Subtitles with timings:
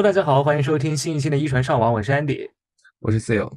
[0.00, 2.48] Hello，大家好，欢迎收听新一期的一传上网，我是 Andy，
[3.00, 3.52] 我是 Seal。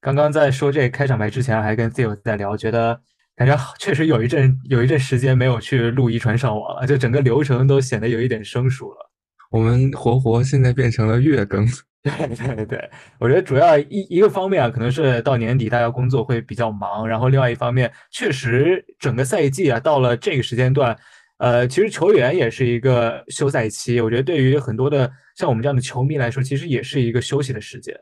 [0.00, 2.98] 刚刚在说这开场白之前，还跟 Seal 在聊，觉得
[3.36, 9.10] 感觉确实有一阵有一阵时间没有去录一传上网了，就整个流程都显得有一点生疏了。
[9.50, 11.66] 我们活活现在变成了月更。
[12.02, 20.96] 对 对对，我觉得主要一一个方面啊，可能是到年底大家工作会比较忙，然后另外一方面，确实整个赛季啊到了这个时间段。
[21.36, 27.94] 呃，其实球员也是一个休赛期，我觉得对于很多的像我们这样的球迷来说，其实也是一个休息的时间。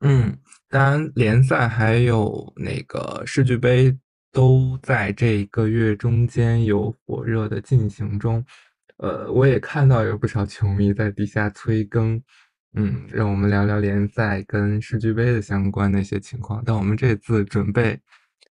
[0.00, 3.96] 嗯，当然联赛还有那个世俱杯
[4.32, 8.44] 都在这一个月中间有火热的进行中。
[8.98, 12.20] 呃，我也看到有不少球迷在底下催更，
[12.74, 16.62] 嗯，让我们聊聊联赛跟世俱杯的相关的一些情况。
[16.64, 17.98] 但我们这次准备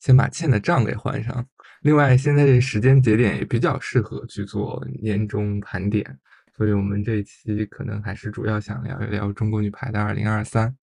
[0.01, 1.47] 先把欠的账给还上。
[1.83, 6.19] 另外，现在这时间节点也比较适合去做年终盘点，
[6.57, 10.75] 所以我们这一期可能还是主要想聊一聊中国女排的二零二三。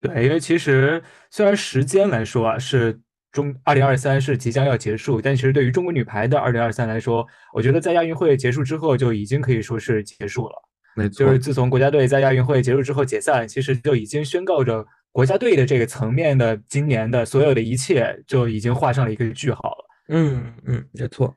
[0.00, 3.00] 对，因为其实虽然时间来说啊是
[3.32, 10.54] 中二零二三是即将要结束，但其实对于中国女排的二零二三来说，我觉得在亚运会结束之后就已经可以说是结束了。
[10.94, 19.84] 没错，就是自从国家队在亚运会结束之后解散，其实就已经宣告着国家队的这个层面的今年的所有的一切就已经画上了一个句号了。
[20.08, 21.34] 嗯嗯，没错。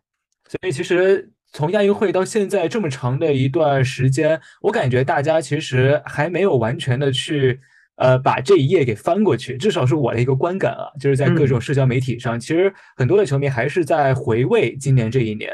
[0.47, 7.59] 所以其实从亚运会到现在这么长的一段时间，我感觉大家其实还没有完全的去
[7.95, 10.85] 呃把这一页给翻过去，至少是我的一个观感啊。
[10.99, 15.51] 就是在各种社交媒体上，其实很多的球迷还是在回味今年这一年。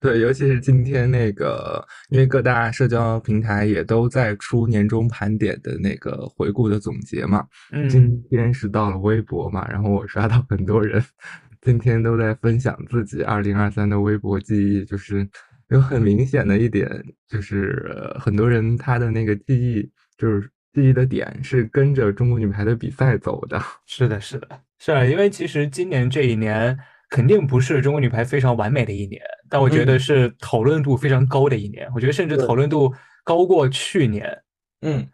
[0.00, 7.44] 对，尤其是今天那个，因为各大社交平台也都在出年终盘点的那个回顾的总结嘛。
[7.72, 7.88] 嗯。
[7.88, 11.02] 今天是到了微博嘛，然后我刷到很多人。
[11.60, 15.28] 今天都在分享自己二零二三的微博记忆，就是
[15.68, 16.88] 有很明显的一点，
[17.28, 23.60] 就是很多人他的那个记忆，就是记忆的点是跟着中国女排的比赛走的。
[23.86, 24.48] 是的，是的，
[24.78, 26.78] 是啊，因为其实今年这一年
[27.10, 29.20] 肯定不是中国女排非常完美的一年，
[29.50, 34.42] 但我觉得是讨论度非常高的一年，我觉得甚至讨论度高过去年。
[34.82, 35.06] 嗯。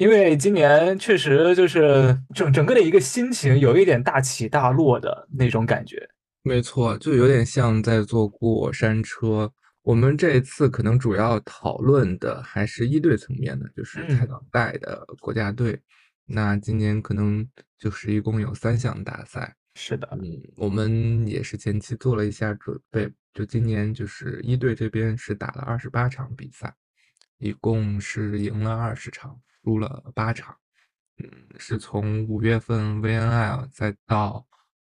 [0.00, 6.08] 因为今年确实就是整整个的一个心情有一点大起大落的那种感觉，
[6.42, 9.52] 没错，就有点像在坐过山车。
[9.82, 15.78] 我们这一次可能主要讨论的还是一队层面的，就是太港带的国家队。
[16.24, 17.46] 那今年可能
[17.78, 20.22] 就是一共有三项大赛，是的，嗯，
[20.56, 26.74] 我们也是前期做了一下准备，就今年就是一队这边是打了二十八场比赛，
[27.38, 29.38] 一共是赢了二十场。
[29.62, 30.56] 输了八场，
[31.18, 34.46] 嗯，是从五月份 VNL 再到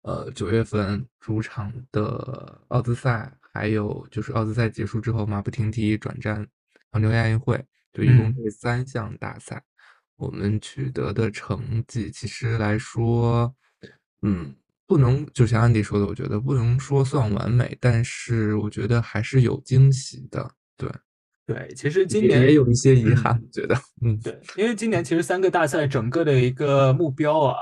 [0.02, 6.46] 呃九月份主场的奥兹赛，还有就是奥兹赛结束之后马不停蹄转战
[6.90, 9.62] 杭州亚运会，就一共这三项大赛，
[10.16, 13.54] 我们取得的成绩其实来说，
[14.22, 14.54] 嗯，
[14.86, 20.90] 不能就像安迪说的，我觉得不能说算完美，但是我觉得还是有惊喜的，对。
[21.52, 23.74] 对，其实今年也有一些遗憾，觉得，
[24.04, 27.56] 嗯，对，因为今年其实三个大赛整个的一个目标啊，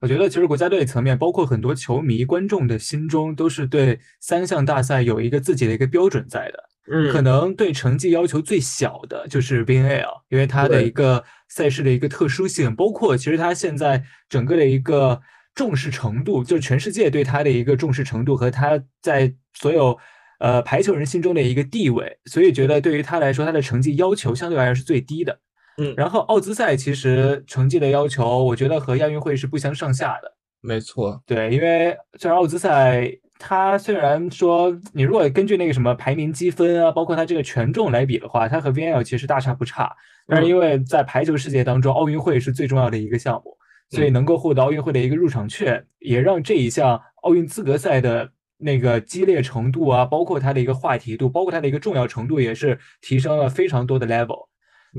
[0.00, 6.64] 我觉得其实国家队层面，包括很多球迷、观众的心中，都是对三项大赛有一个自己的一个标准在的。
[6.90, 15.20] 嗯，可能对成绩要求最小的就是 BNL，因为它的一个赛事的一个特殊性，包括其实它现在整个的一个
[15.54, 19.98] 重视程度，就是全世界对它的一个重视程度和它在所有。
[20.38, 25.38] 呃，排球人心中的一个地位，所以觉得对于他来说，他的成绩要求相对来说是最低的。
[25.78, 30.32] 嗯，然后奥兹赛其实成绩的要求，我觉得和亚运会是不相上下的。
[30.62, 39.94] 没错，对，因为虽然奥兹赛它虽然说你如果根据那个什么排名积分啊，包括它这个权重来比的话，它和 VNL 其实大差不差。
[40.26, 43.56] 但是因为在排球世界当中，奥运会是最重要的一个项目，
[43.90, 48.30] 所以能够获得奥运会的一个入场券，也让这一项奥运资格赛的。
[48.58, 54.48] 那个激烈程度啊，包括它的一个话题度，包括它的一个重要程度，也是提升了非常多的 level。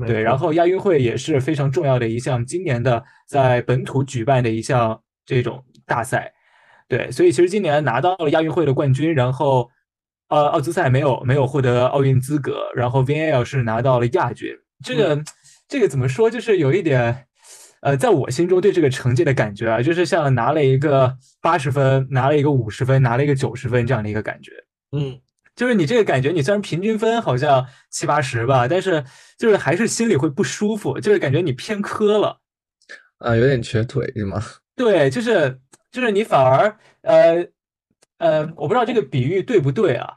[0.06, 6.32] 对，然后亚运会也是非常重要的一项，今年的在本土举办的一项这种大赛。
[6.88, 9.68] 对，所以其实今年拿到了亚运会的冠军，然后
[10.28, 14.52] 呃奥兹赛没有没有获得奥运资格，然后 VNL 是拿到了亚军。
[14.84, 15.22] 这个
[15.66, 17.27] 这个怎么说，就是有一点。
[17.80, 24.52] 呃，在我心中对这个成绩的感觉啊，就是像拿了一个八十分，拿了一个五十分，拿了一个九十分这样的一个感觉。
[24.92, 25.20] 嗯，
[25.54, 29.04] 就是你这个感觉，你虽然平均分好像七八十吧，但是
[29.38, 32.40] 就是还是心里会不舒服，就是感觉你偏科了。
[33.18, 34.42] 啊，有点瘸腿是吗？
[34.74, 35.60] 对，就是
[35.90, 37.46] 就是你反而呃
[38.18, 40.14] 呃，我不知道这个比喻对不对啊？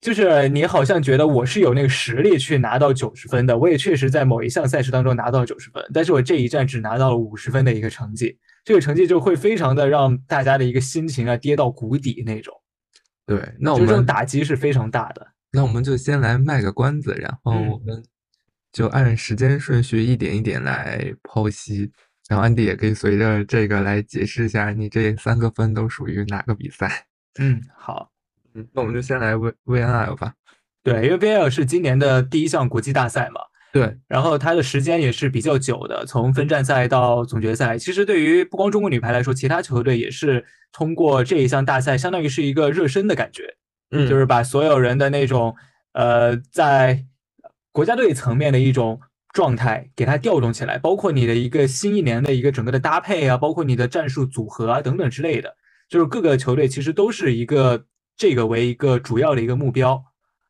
[0.00, 12.54] 就是你好像觉得我是有那个实力去拿到九十分的，我也确实在某一项赛事当中拿到了九十分，但是我这一站只拿到了五十分的一个成绩，这个成绩就会非常的让大家的一个心情啊跌到谷底那种。
[13.26, 15.26] 对，那我们这种们打击是非常大的。
[15.52, 18.04] 那我们就先来卖个关子，然后嗯我们
[18.72, 21.90] 就按时间顺序一点一点来剖析。
[22.28, 27.06] 然后安迪也可以随着这个来解释一下，你这三个分都属于哪个比赛。
[27.38, 28.10] 嗯，好，
[28.56, 30.32] 嗯，那我们就先来 V VNL 吧。
[30.82, 33.40] 对，因为 VL 是今年的第一项国际大赛嘛，
[33.72, 37.76] 对，然后它的时间也是比较久的，从分站赛到总决赛。
[37.76, 43.56] 其实对于不光中国女排来说，其他球队也是通过这一项大赛，相当于是一个热身的感觉，
[43.90, 44.08] 嗯。
[44.08, 45.54] 就是把所有人的那种
[45.92, 47.04] 呃在
[47.72, 49.00] 国家队层面的一种
[49.34, 55.56] 状态给它调动起来，包括你的一个新一年的一个整个的搭配啊，包括你的战术组合啊等等之类的，
[55.88, 57.84] 就是各个球队其实都是一个
[58.16, 60.02] 这个为一个主要的一个目标。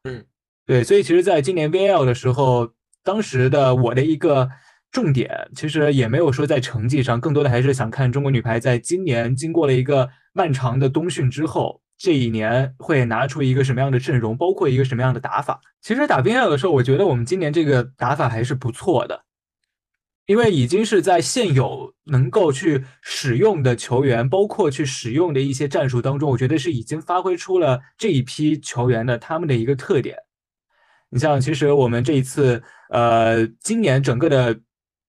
[0.05, 0.25] 嗯，
[0.65, 2.73] 对，所以其实在今年 VL 的时候，
[3.03, 4.49] 当时的我的一个
[4.93, 15.61] 重点，其实也没有说在成绩上，更多的还是想看中国女排在今年经过了一个漫长的冬训之后，这一年会拿出一个什么样的阵容，包括一个什么样的打法。
[15.83, 19.26] 其实打 VL 的时候，我觉得我们今年这个打法还是不错的。
[20.27, 30.17] 因为已经是在现有能够去使用的球员，包括去使用的一些战术当中，我觉得是已经发挥出了这一批球员的他们的一个特点。
[31.11, 34.59] 你像，其实我们这一次，呃，今年整个的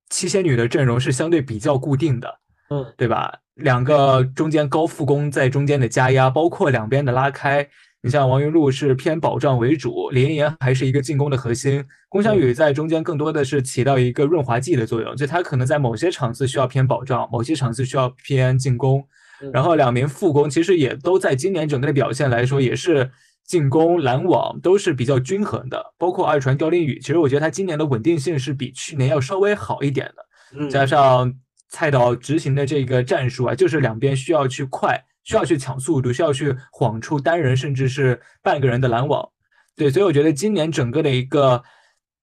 [0.10, 3.34] 七仙女的阵容是相对比较固定的，嗯，对吧？
[3.56, 7.68] 两个中间高副攻在中间的加压，包括两边的拉开。
[8.08, 19.06] 你像王云璐是偏保障为主，李盈莹还是一个进攻的核心，龚翔宇在中间更多的是起到一个润滑剂的作用，就他可能在某些场次需要偏保障，某些场次需要偏进攻。
[19.52, 23.12] 然后两名副攻其实也都在今年整个的表现来说，也是
[23.46, 25.94] 进攻、拦网都是比较均衡的。
[25.98, 30.26] 包括二传刁林宇，其实我觉得他今年的稳定性是比去年要稍微好一点的。
[30.58, 31.34] 嗯加上
[31.68, 39.30] 蔡导执行的这个战术啊，就是两边需要去快，需要去抢速度，需要去晃出单人甚至是半个人的拦网。
[39.76, 41.62] 对，所以我觉得今年整个的一个，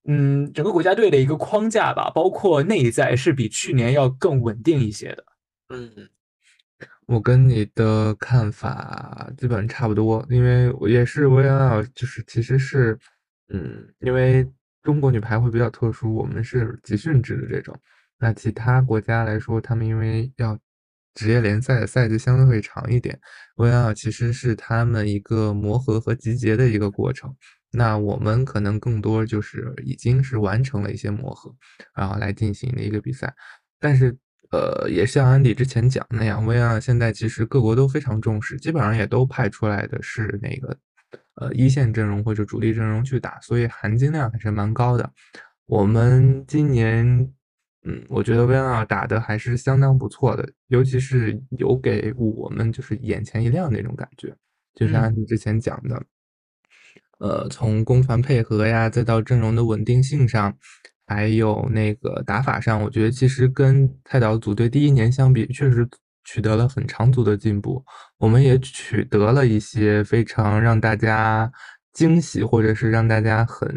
[0.08, 5.24] 嗯，整个国家队的一个框架吧，包括内在是比去年要更稳定一些的。
[5.68, 5.90] 嗯，
[7.04, 12.98] 我跟你的看法基本差不多，因为我也是 VNL，就是其实是，
[13.50, 14.50] 嗯，因为
[14.82, 17.78] 中国女排会比较特殊，我们是集训制的这种，
[18.18, 20.58] 那其他国家来说，他们因为要
[21.14, 23.18] 职业联赛的赛制相对会长一点
[23.56, 27.34] ，VNL 其实是他们一个磨合和集结的一个过程。
[27.70, 31.54] 那我们可能更多就是已经是完成了一些磨合，
[31.94, 33.34] 然后来进行的一个比赛，
[33.80, 34.16] 但是。
[34.50, 40.78] 呃，也像安迪之前讲那样，薇娅现在其实各国都非常重视，基本上也都派出来的是那个
[41.34, 45.10] 呃一线阵容或者主力阵容去打，所以含金量还是蛮高的。
[45.66, 47.32] 我们今年，
[47.84, 54.34] 嗯，我觉得薇娅打的还是相当不错的，尤其是有给我们就是眼前一亮那种感觉，
[54.74, 56.02] 就像安迪之前讲的，
[57.18, 60.56] 呃，从攻防配合呀，再到阵容的稳定性上。
[61.06, 65.86] 还有那个打法上，我觉得其实跟泰岛组队第一年相比，确实
[66.24, 67.84] 取得了很长足的进步。
[68.16, 71.52] 我们也取得了一些非常让大家
[71.92, 73.68] 惊喜，或者是让大家很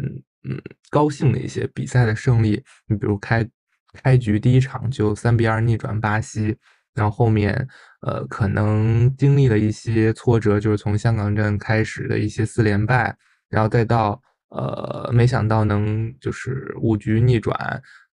[0.48, 2.64] 嗯高兴的一些比赛的胜利。
[2.86, 3.46] 你比如开
[3.92, 6.56] 开局第一场就三比二逆转巴西，
[6.94, 7.68] 然后后面
[8.02, 13.16] 呃可能经历了一些挫折，就是从香港站开始的一些四连败，
[13.48, 14.20] 然后再到。
[14.50, 17.54] 呃，没想到能就是五局逆转，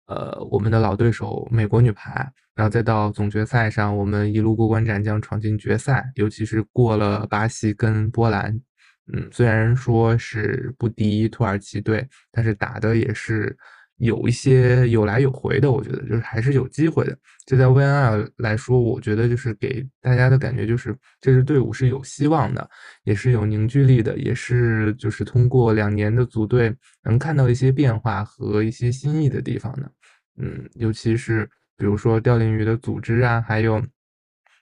[0.08, 8.54] 呃，我们的老对手美国女排，然后再到总决赛上，我们一路过关斩将闯进决赛，尤其是过了巴西跟波兰，
[9.14, 13.58] 嗯，虽然说是不敌土耳其队，但是打的也是
[13.98, 17.18] 有一些有来有回的，我觉得就是还是有机会的。
[17.46, 22.70] 这在 VNR 来说，我觉得就是给大家的感觉就是这支队伍是有希望的，
[23.04, 29.92] 也是有凝聚力的，也是就是通过两年的组队能看到一些变化和一些新意的地方的。
[30.38, 33.82] 嗯，尤其是比如说刁林宇的组织啊，还有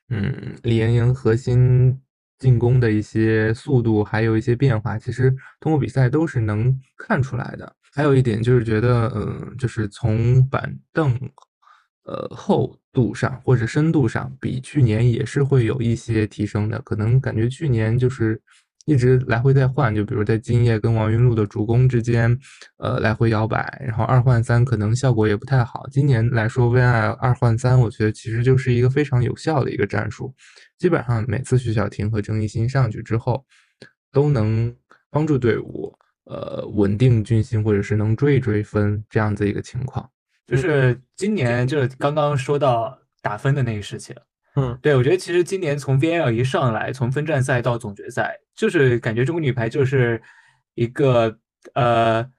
[0.10, 2.00] 嗯李盈莹核心
[2.38, 7.76] 进攻的一些速度，还有一些变化，其实通过比赛都是能看出来的。
[7.94, 11.18] 还有一点就是觉得，嗯，就是从板凳。
[12.06, 16.78] 呃，厚度上或者深度上，比去年也是会有一些提升的。
[16.82, 18.42] 可能感觉去年就是
[18.86, 22.38] 一直来回在换，就比如在金叶跟王云璐的主攻之间，
[22.76, 25.88] 呃，来回摇摆，然后二换三可能效果也不太好。
[25.90, 30.36] 今年来说，VI 二换三，我觉得其实就是一个非常有效的一个战术。
[30.78, 33.46] 基本上每次徐晓婷和郑义欣上去之后，
[34.12, 34.76] 都能
[35.10, 35.96] 帮助队伍
[36.26, 40.10] 呃稳定军心，或者是能追一追分这样子一个情况。
[40.46, 44.16] 就是今年就是刚刚说到打分的那个事情，
[44.56, 50.22] 嗯，对我觉得其实今年从 VNL 一上来，从分站赛到总决赛，就是感觉中国女排就是
[50.76, 51.38] 一个
[51.74, 52.30] 呃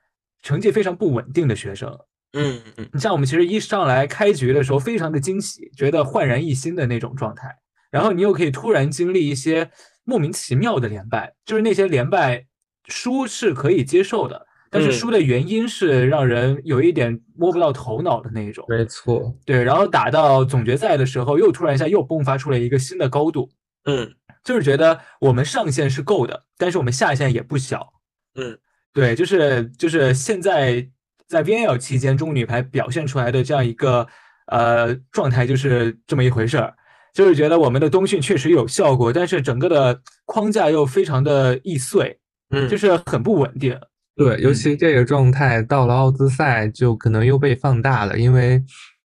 [0.43, 1.99] 成绩非常不稳定的学生。
[2.35, 7.57] 嗯嗯，你像我们其实一上来开局的时候非常的惊喜，觉得焕然一新的那种状态，
[7.91, 9.71] 然后你又可以突然经历一些
[10.05, 12.45] 莫名其妙的连败，就是那些连败
[12.87, 18.65] 输是可以接受的，但是输的原因是让人有一点摸不到头脑的那种。
[18.69, 23.51] 没错，对，然后打到总决赛的时候，又突然一下又迸发出了一个新的高度。
[23.85, 27.93] 嗯，就是觉得我们上限是够的，但是我们下限也不小。
[28.35, 28.59] 嗯，
[28.93, 30.89] 对，就是就是现在。
[31.27, 34.07] 在 VNL 期间，中国女排表现出来的这样一个
[34.47, 36.75] 呃状态就是这么一回事儿，
[37.15, 43.79] 就是觉得我们的冬训确实有效果，但是整个的框架又非常的易碎，嗯，就是很不稳定。
[44.17, 48.63] 对，尤其这个状态到了奥兹赛就可能又被放大了，因为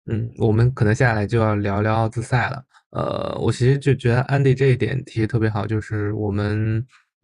[0.06, 2.64] 嗯，我们可能下来就要聊聊奥兹赛了。
[2.90, 6.78] 呃，我其实就觉得安迪这一点提的特别好，就是我们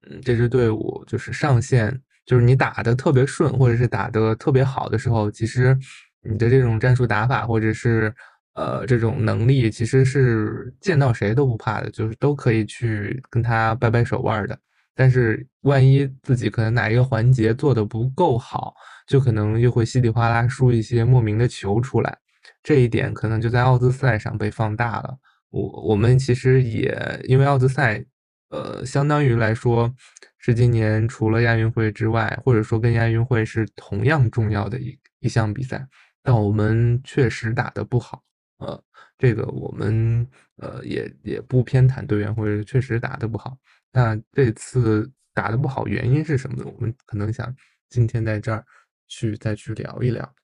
[0.08, 2.00] 嗯这支队伍就是上线。
[2.26, 5.76] 就是你打的特别顺，或者是打的特别好的时候，其实
[6.22, 8.14] 你的这种战术打法，或者是
[8.54, 14.56] 呃这种能力，其实是见到谁都不怕的，就是都可以去跟他掰掰手腕的。
[14.94, 18.74] 但是万一自己可能哪一个环节做的不够好，
[19.06, 22.18] 就可能又会稀里哗啦输一些莫名的球出来。
[22.62, 25.18] 这一点可能就在奥兹赛上被放大了。
[25.50, 28.04] 我我们其实也因为奥兹赛，
[28.50, 29.94] 呃，相当于来说。
[30.42, 35.86] 是今年除了亚运会之外，或者说跟亚运会是同样重要的一一项比赛，
[36.22, 38.22] 但我们确实打得不好。
[38.56, 38.82] 呃，
[39.18, 43.54] 这个我们呃也也不偏袒队员，或者确实打得不好。
[43.92, 46.64] 那这次打的不好原因是什么呢？
[46.74, 47.54] 我们可能想
[47.88, 48.64] 今天在这儿
[49.08, 50.34] 去再去聊一聊。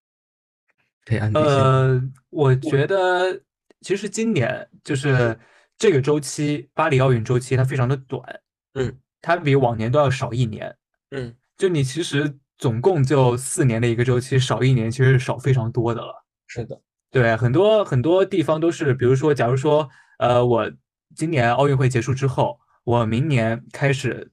[1.05, 3.41] 可以按呃，我觉得
[3.81, 5.39] 其实今年就是
[5.79, 8.23] 这个周期，巴黎奥运周期它非常的短。
[8.75, 8.99] 嗯。
[9.23, 10.77] 它比往年都要少一年，
[11.11, 16.25] 嗯，就你其实总共就四年的一个周期，少一年其实是少非常多的了。
[16.47, 19.89] 是的，对，很多很多地方都是，比如说，假如说，
[20.19, 20.71] 呃，我
[21.17, 24.31] 今年奥运会结束之后，我明年开始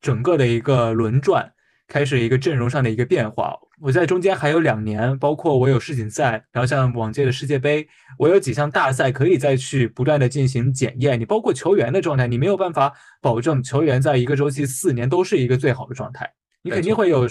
[0.00, 1.52] 整个的一个轮转。
[1.86, 7.84] 开始一个阵容上的一个变化，我在中间还有两年，包括我有世锦赛，然后像往届的世界杯，
[8.16, 11.18] 我有几项大赛可以再去不断的进行检验。
[11.18, 17.26] 你包括球员的状态，你没有办法保证球员在一个周期四年都是一个最好的状态，你肯定会有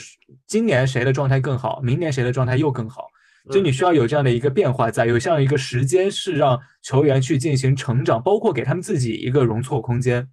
[0.46, 3.08] 今年谁的状态更好，明年谁的状态又更好，
[3.51, 10.27] 就你需要有这样的一个变化，在有这样一个时间是让球员去进行成长，包括给他们自己一个容错空间。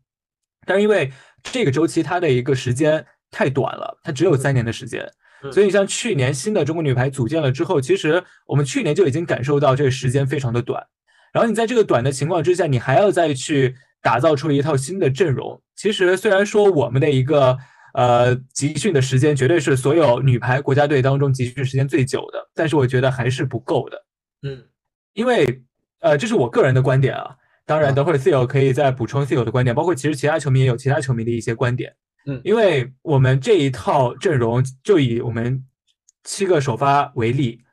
[0.66, 3.06] 但是因为这个周期它的一个时间。
[3.28, 5.04] 太短了，它只有三年的时间，
[5.52, 10.86] 所以像去年新的中国女排组建了之后，其实我们去年就已经感受到这个时间非常的短。
[11.32, 15.60] 然后你在这个短的情况之下，你还要再去打造出一套新的阵容。
[15.74, 17.58] 其实虽然说我们的一个
[17.96, 24.04] 呃集训的时间绝对是所有女排国家队当中集训时间最久的，但是我觉得还是不够的。
[24.42, 24.62] 嗯，
[25.14, 25.64] 因为
[26.00, 27.34] 呃这是我个人的观点啊，
[27.64, 31.96] 当然等会儿 Theo 可以再补充 Theo 的观点，包括其实其他球迷也有其他球迷的一些观点。
[32.26, 35.64] 嗯，因为我们这一套阵容，就以我们
[36.22, 37.64] 七个首发为例，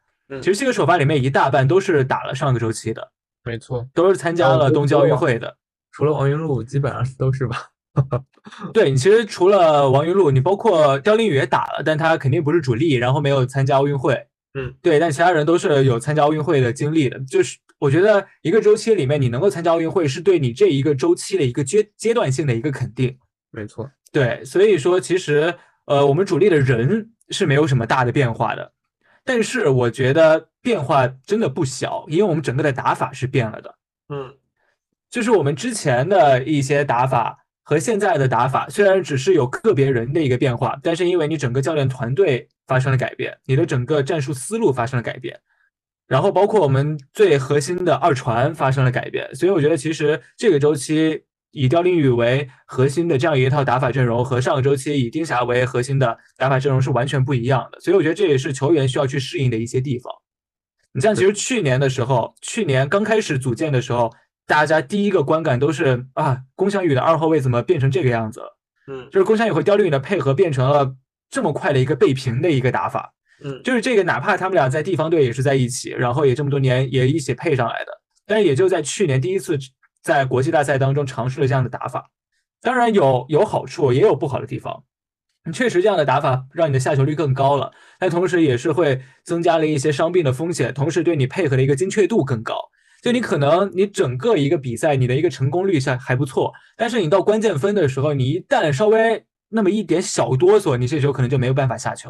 [0.42, 3.12] 其实七个首发里面一大半都是打了上个周期的，
[3.44, 5.58] 没错，都是参加了东京奥运会的，
[5.92, 7.73] 除了王云璐，基本上都是吧。
[8.74, 14.28] 对你其实除了王云璐，你包括刁琳宇也打了，但他肯定不是主力，然后没有参加奥运会。
[14.56, 17.20] 嗯，对，但其他人都是有参加奥运会的经历的。
[17.22, 23.18] 就是我觉得一个周期里面你能够参加奥运会，是对你这一个周期的一个阶阶段性的一个肯定。
[23.52, 23.90] 没错。
[24.12, 28.74] 对，所以说其实，呃，我们主力的人是没有什么大的变化的，
[29.24, 33.76] 但是我觉得变化真的不小，因为我们整个的打法是变了的。
[34.10, 34.36] 嗯，
[35.10, 45.40] 就是我们之前的一些打法和现在的打法，虽然只是有个别人的一个变化，但是因为你整个教练团队发生了改变，你的整个战术思路发生了改变，
[46.08, 51.24] 然后包括我们最核心的二传发生了改变，所以我觉得其实这个周期。
[51.56, 60.12] 以刁琳宇为核心的这样一套打法阵容，和上个周期以丁霞为核心的打法阵容是完全不一样的，所以我觉得这也是球员需要去适应的一些地方。
[60.94, 64.12] 你像其实去年的时候，去年刚开始组建的时候，
[64.46, 68.58] 大家第一个观感都是啊，龚翔宇的二号位怎么变成这个样子了？
[68.88, 70.96] 嗯，就是龚翔宇和刁琳宇的配合变成了
[71.30, 73.14] 这么快的一个背平的一个打法。
[73.44, 77.92] 嗯，就是这个，哪怕他们俩在地方队也是在一起，然后也这么多年也一起配上来的，
[78.26, 79.58] 但是也就在去年第一次。
[80.04, 82.10] 在国际大赛当中尝试了这样的打法，
[82.62, 84.84] 当然有有好处，也有不好的地方。
[85.54, 92.54] 确实这样的打法让你的下球率更高了，但同时也是会增加了一些伤病的风险，同时对你配合的一个精确度更高。
[93.04, 102.10] 就你可能你整个一个比赛你的一个成功率下还不错，但是你到关键分的时候，你一旦稍微那么一点小哆嗦，你这球可能就没有办法下球。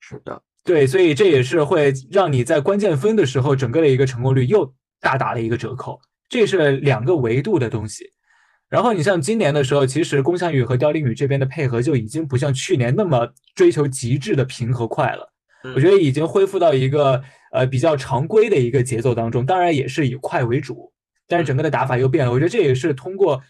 [0.00, 6.00] 是的，对，所以这也是会让你在关键分的时候，整个的一个成功率又大打了一个折扣。
[6.30, 8.06] 这是两个维度的东西。
[8.70, 15.31] 然后你像今年的时候，其实龚翔宇和刁琳宇这边的配合就已经不像去年那么追求极致的平和快了。
[15.74, 20.92] 我觉得已经恢复到一个呃比较常规的一个节奏当中，当然也是以快为主，
[21.28, 22.32] 但是整个的打法又变了。
[22.32, 23.40] 我觉得这也是通过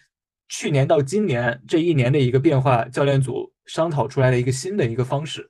[0.47, 5.49] 去年到今年这一年的一个变化，教练组商讨出来的一个新的一个方式，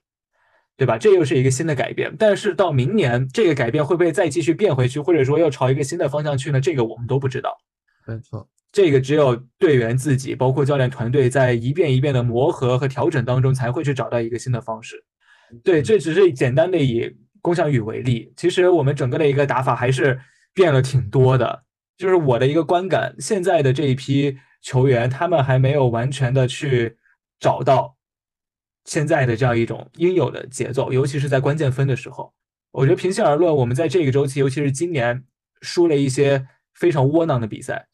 [0.77, 0.97] 对吧？
[0.97, 2.15] 这又是一个新的改变。
[2.17, 6.61] 但是到明年这个改变会不会再继续变回去，或者说要朝一个新的方向去呢？
[6.61, 7.57] 这个我们都不知道。
[8.07, 8.47] 没错。
[8.71, 15.03] 这个只有队员自己，包括教练团队，在一遍一遍的磨合和调整当中，才会去找到一个新的方式。
[15.63, 18.31] 对，这只是简单的以龚翔宇为例。
[18.35, 20.19] 其实我们整个的一个打法还是
[20.53, 21.63] 变了挺多的。
[21.97, 26.97] 就是我的一个观感，现在的这一批球员，他们还没有完全的去
[27.39, 27.95] 找到
[28.85, 32.33] 现在的这样一种应有的节奏，尤其是在关键分的时候。
[32.71, 35.23] 我觉得平心而论，我们在这个周期，尤其是今年，
[35.61, 37.87] 输了一些非常窝囊的比赛。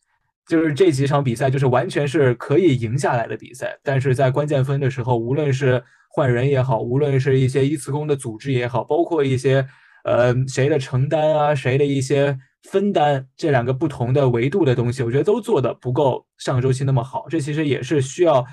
[0.49, 9.63] 就是这几场比赛，就是完全是可以赢下来的比赛，但是在关键分的时候，无论是换人也好，无论是一些一次攻的组织也好，包括一些
[10.05, 17.27] 呃谁的承担啊，谁的一些分担，这两个不同的维度的东西，我觉得都做的不够上个周期那么好。
[17.29, 18.43] 这其实也是需要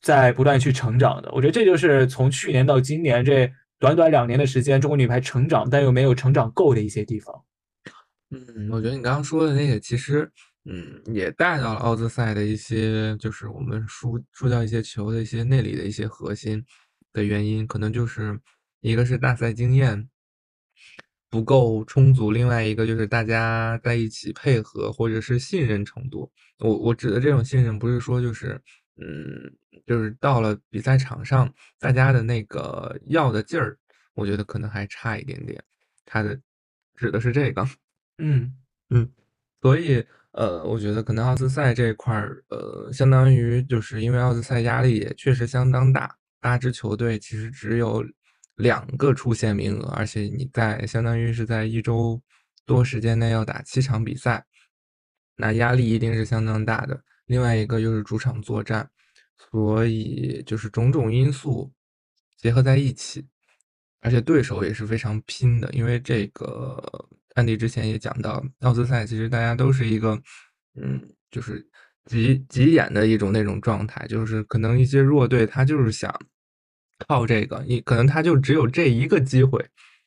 [0.00, 1.30] 在不断去成长的。
[1.32, 7.34] 我觉得这就是从去年到今年这短短两年的时间，中国女排成长但又没有成长够的一些地方。
[8.30, 10.32] 嗯，我觉得你刚刚说的那个其实。
[10.70, 16.62] 嗯，也带到了奥兹赛的一些，就是我们输输掉一些球的一些内里的一些核心
[17.10, 18.38] 的原因，可能就是
[18.82, 20.10] 一个是大赛经验
[21.30, 26.30] 不够充足，另外一个就是大家在一起配合或者是信任程度。
[26.58, 28.60] 我我指的这种信任，不是说就是
[29.00, 29.50] 嗯，
[29.86, 33.78] 就是到了比赛场上，大家的那个要的劲儿，
[34.12, 35.64] 我觉得可能还差一点点。
[36.04, 36.38] 他的
[36.94, 37.66] 指的是这个，
[38.18, 38.54] 嗯
[38.90, 39.10] 嗯，
[39.62, 40.04] 所以。
[40.38, 48.04] 呃，我觉得可能奥斯赛这块儿，呃，相当于就是因为奥斯赛压力也确实相当大，八支球队其实只有
[48.54, 52.22] 两个出线名额，而且你在相当于是在一周
[52.64, 54.46] 多时间内要打七场比赛，
[55.34, 57.02] 那压力一定是相当大的。
[57.26, 58.88] 另外一个又是主场作战，
[59.50, 61.72] 所以就是种种因素
[62.36, 63.26] 结合在一起，
[64.02, 67.08] 而且对手也是非常拼的，因为这个。
[67.38, 70.20] 安迪之前也讲到，奥斯赛其实大家都是一个，
[70.74, 71.64] 嗯，就是
[72.04, 76.12] 急急眼的一种那种状态，就是可能一些弱队他就是想
[77.06, 79.64] 靠这个，你可能他就只有这一个机会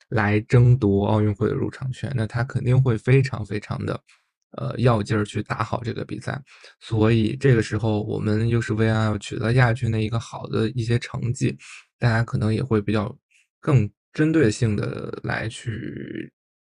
[0.10, 3.98] 来争夺奥运会的入场券，那他肯定会非常非常的
[4.58, 6.38] 呃要劲儿去打好这个比赛。
[6.82, 11.58] 所以这个时候我们又是为了要取得亚军的一个好的一些成绩，
[11.98, 13.18] 大家可能也会比较
[13.62, 16.30] 更针对性的来去。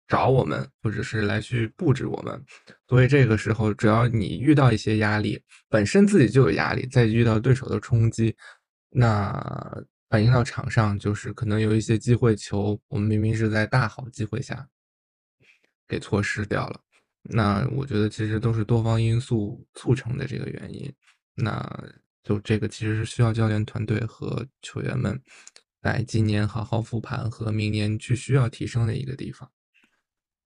[0.07, 2.39] 找我们，或者是来去布置我们，
[2.87, 8.35] 所以这个时候，只要你遇到一些压力，本身自己就有压力，再遇到对手的冲击，
[8.91, 14.67] 那反映到场上，就是可能有一些机会球，我们明明是在大好机会下
[15.87, 16.79] 给错失掉了。
[17.23, 20.93] 那我觉得其实都是多方因素促成的这个原因。
[21.33, 21.67] 那
[22.23, 25.19] 就这个其实是需要教练团队和球员们
[25.81, 29.51] 在今年好好复盘和明年去需要提升的一个地方。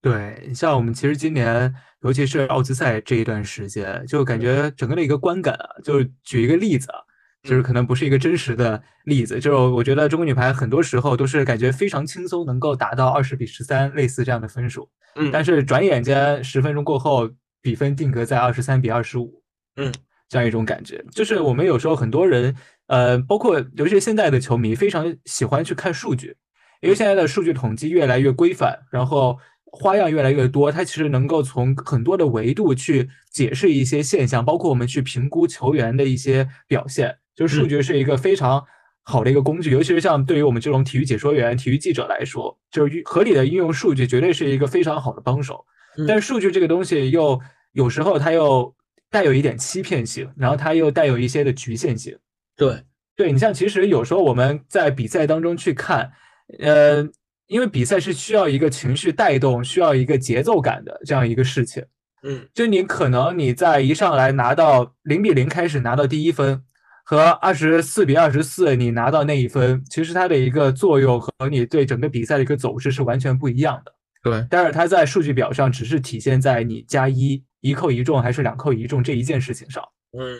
[0.01, 6.99] 对，像我们其实今年，尤其是奥兹赛这一段时间，就感觉整个的一个观感啊，就举一个例子啊，
[7.43, 17.29] 就是可能不是一个真实的例子，就是我觉得中国女排很多时候都是感觉非常轻松，能够达到二十比十三类似这样的分数，嗯，但是转眼间十分钟过后，
[17.61, 19.43] 比分定格在二十三比二十五，
[19.75, 19.91] 嗯，
[20.29, 22.55] 这样一种感觉，就是我们有时候很多人，
[22.87, 26.37] 呃，包括尤其是现在的球迷，非常喜欢去看数据，
[26.79, 29.37] 因为现在的数据统计越来越规范，然后。
[29.71, 37.17] 花样越来越多，它其实能够从很多的维度去解释一些现象，包括我们去评估球员的一些表现。
[37.35, 38.63] 就是数据是一个非常
[39.03, 45.63] 好的一个工具，尤其是像对于我们这种体育解说员、体育记者来说，就是合理的运用数据绝对是一个非常好的帮手。
[46.07, 47.39] 但是数据这个东西又
[47.71, 48.75] 有时候它又
[49.09, 52.17] 带有一点欺骗性，然后它又带有一些的局限性。
[52.57, 52.83] 对，
[53.15, 56.11] 对你像其实有时候我们在比赛当中去看，
[56.59, 57.07] 呃。
[57.49, 61.83] 因为比赛是需要一个情绪带动，需要一个节奏感的这样一个事情。
[62.21, 66.61] 嗯，就你可能你在一上来拿到零比零开始拿到第一分，
[67.03, 73.91] 和二十四比二十四你拿到那一分，其实它的一个作用和你对整个比赛的一个走势是完全不一样的。
[74.21, 79.83] 对，但是它在数据表上只是体现在你加一一扣一中还是两扣一中这一件事情上。
[80.15, 80.39] 嗯，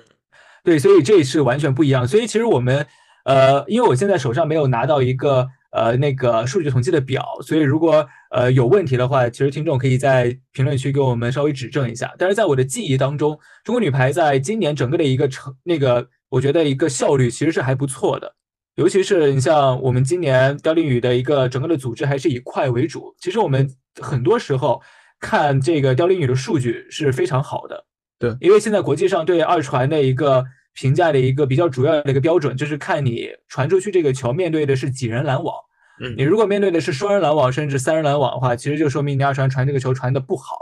[0.63, 2.07] 对，所以这是完全不一样。
[2.07, 2.85] 所以其实我们，
[3.25, 12.13] 呃，因为我现在手上没有拿到一个呃那个数据统计的表，所以如果呃有问题的话，其实听众可以在评论区给我们稍微指正一下。
[12.17, 18.35] 但是在我的记忆当中，中国女排在今年整个的一个成那个，我觉得一个效率其实是还不错的。
[18.75, 24.81] 尤其是你像我们今年刁丽宇的一个整个的组织还是以快为主，其实我们很多时候
[25.19, 27.85] 看这个刁丽宇的数据是非常好的。
[28.17, 35.55] 对，因为现在国际上对二传的一个评价的一个比较主要的一个标准，就是看你传出去这个球面对的是几人拦网。
[36.01, 40.55] 嗯，你如果面对的是双人拦网甚至三人拦网的话，其实就说明你二传传这个球传的不好，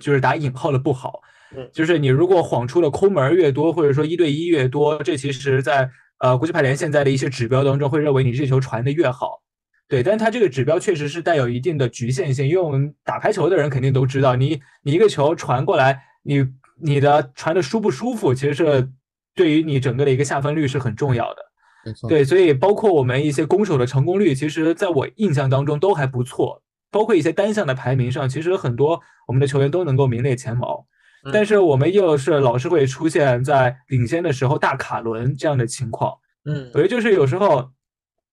[0.00, 1.20] 就是打引号的不好。
[1.56, 9.40] 嗯，就是你如果晃出的空门越多，或者说一对一越多，这其实在呃，国际排联现在的一些指标当中，会认为你这球传的越好，
[9.88, 16.46] 对，但是它这个指标确实是带有一定的局限性，因为我们打排球的人肯定都知道，你你一个球传过来，你
[16.80, 18.90] 你的传的舒不舒服，其实是
[19.38, 21.42] 对于你整个的一个下分率是很重要的，
[21.84, 30.86] 没错，对，所以包括我们一些攻守的成功率，其实在我印象当中都还不错，包括一些单项的排名上，其实很多我们的球员都能够名列前茅。
[31.32, 37.70] 但是我们又是老是会出现在领先的时候大卡轮这样的情况，嗯，我觉得就是有时候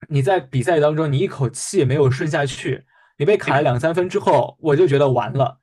[0.08, 2.84] 你在比赛当中你一口气没有顺下去，
[3.18, 5.58] 你被卡了两三分之后，我就觉得完了。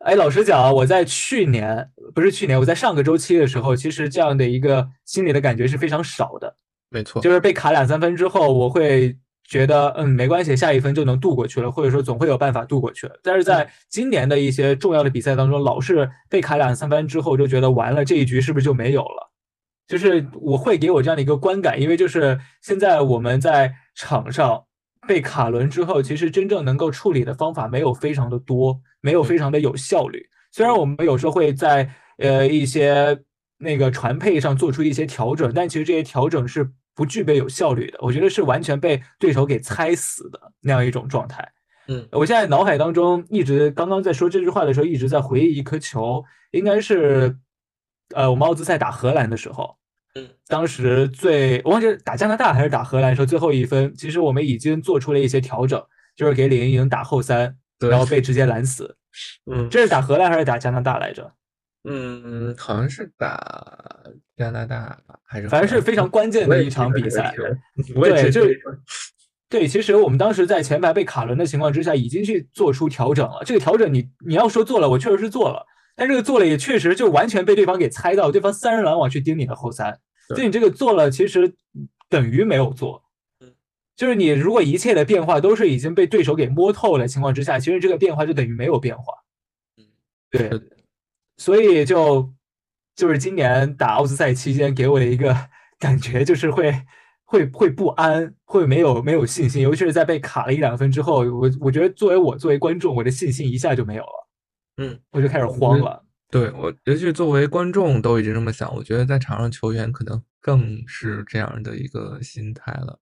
[0.00, 6.56] 哎，老实讲啊，我在去年不是去年，我在上个周期的时候，其实这样的一个心理的感觉是非常少的。
[6.90, 9.16] 没错，就是被卡两三分之后，我会。
[9.50, 13.18] 觉得嗯没关系，下一分就能度过去了，或者说总会有办法度过去了。
[13.20, 19.32] 但是在今年的一些重要的比赛当中，老是被卡两三分之后，就觉得完了，这一局是不是就没有了？
[19.88, 24.66] 就是我会给我这样的一个观感，因为就是现在我们在场上
[25.06, 30.28] 被卡轮之后，其实真正能够处理的方法没有非常的多，没有非常的有效率。
[30.52, 33.18] 虽然我们有时候会在呃一些
[33.58, 36.70] 那个传配上做出一些调整，但其实这些调整是。
[36.92, 41.48] 不具备有效率的，我觉得是完全被对手给猜死的那样一种状态。
[41.86, 47.38] 嗯，我现在脑海当中一直刚刚在说这句话的时候，一直在回忆一颗球，应该是
[48.14, 49.76] 呃我们奥兹赛打荷兰的时候，
[50.14, 55.80] 嗯，当时最我忘记打加拿大还是打荷兰时候最后一分，其实我们已经做出了一些调整，
[56.16, 58.96] 就是给李盈莹打后三，然后被直接拦死。
[59.50, 61.32] 嗯，这是打荷兰还是打加拿大来着？
[61.88, 63.38] 嗯，好像是打
[64.36, 67.34] 加拿大吧，还是反正是非常关键的一场比赛。
[67.94, 68.42] 对，就
[69.48, 73.42] 对，其实我们当时在前排被卡轮的情况之下，已经去做出调整了。
[73.44, 75.64] 这个调整，你你要说做了，我确实是做了，
[75.96, 79.98] 但这个做了也确实就完全被对方给猜到，对方三人拦网去盯你的后三，
[80.28, 81.54] 所以你这个做了，其实
[82.08, 83.02] 等于没有做。
[83.96, 89.12] 就是你如果一切的变化都是已经被对手给摸透了情况之下，其实这个变化就等于没有变化。
[89.76, 89.84] 嗯，
[90.30, 90.50] 对。
[91.36, 92.32] 所以就
[92.96, 95.36] 就是今年打奥斯赛期间给我的一个
[95.78, 96.74] 感觉，就是会
[97.24, 104.28] 会会不安，会没有没有信心，尤其是在被卡了一两分之后，我我觉得作为我作为观众，我的信心一下就没有了，
[104.76, 106.04] 嗯，我就开始慌了。
[106.30, 112.98] 对我，尤其作为观众都已经这么想，我觉得在场上球员可能更是这样的一个心态了。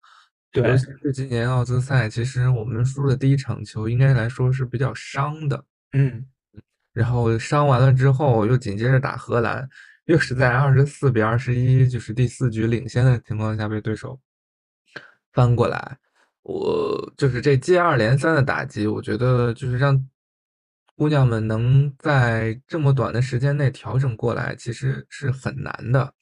[0.51, 5.65] 对，尤其是今年奥兹赛，其实我们输的第一场球，应该来说是比较伤的。
[5.93, 6.27] 嗯。
[6.95, 9.69] 然后伤完了之后，又紧接着打荷兰，
[10.07, 14.19] 又是在二十四比二十一，就是第四局领先的情况下被对手
[15.33, 15.99] 翻过来。
[16.43, 19.95] 我就是这接二连三的打击，我觉得就是让
[20.99, 26.13] 姑娘们能在这么短的时间内调整过来，其实是很难的。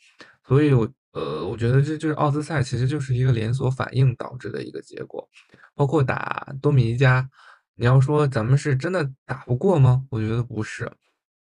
[0.47, 5.27] 所以，我呃，我觉得这就是奥斯赛，其实就是一个连锁反应导致的一个结果，
[5.75, 7.27] 包括打多米尼加。
[7.75, 10.05] 你要说咱们是真的打不过吗？
[10.11, 10.93] 我觉得不是。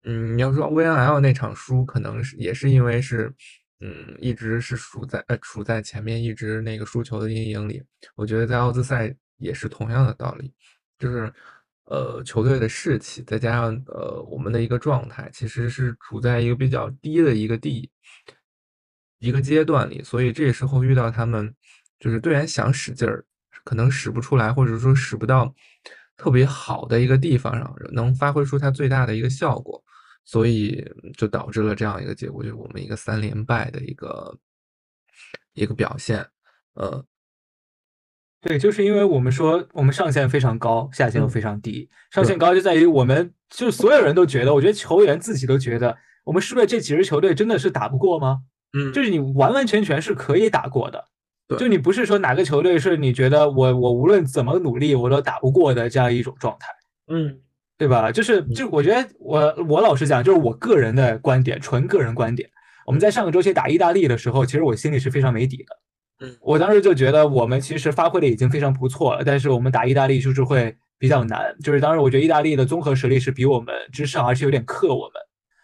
[0.04, 3.30] 嗯，你要说 VNL 那场输，可能是也是因为是，
[3.80, 7.82] 嗯，一直是处在呃处在前面，一直那个输球的阴影里。
[8.14, 10.50] 我觉得在奥兹赛也是同样的道理，
[10.98, 11.30] 就是
[11.86, 17.90] 呃球队的士气，再加上呃我们的一个状态，其实是处在一个比较低的一个地
[19.18, 21.54] 一个阶段里，所以这时候遇到他们，
[21.98, 23.24] 就是队员想使劲儿，
[23.64, 25.54] 可能使不出来，或者说使不到。
[26.18, 29.84] 特别好的一个地方上，能发挥出它最大的一个效果，
[30.24, 30.82] 所以
[31.14, 34.34] 就导致了这样一个结果，就是我们一个三连败的一个
[35.52, 36.26] 一个表现。
[36.72, 37.04] 呃，
[38.46, 41.88] 对，就是因为我们说我们上限非常高，下限又非常低。
[42.12, 48.38] 上限高就在于我们，就所有人都觉得，我觉得球员自己都觉得，我们是不是这几支球队真的是打不过吗？
[48.78, 51.04] 嗯，就是你完完全全是可以打过的。
[51.48, 56.68] 对就你不是说哪个球队是你觉得我我无论怎么努力我都打不过的这样一种状态，
[57.12, 57.38] 嗯
[57.78, 58.10] 对吧？
[58.10, 62.48] 就是就我觉得我我老实讲，就是我个人的观点，纯个人观点。
[62.86, 65.76] 我们在上个周期打意大利的时候，其实我心里是非常没底的。
[66.20, 71.54] 嗯我当时就觉得我们其实发挥的已经非常不错了，但是我们打意大利就是会比较难。
[71.62, 75.12] 就是当时我觉得意大利的综合实力是比我们之上，而且有点克我们。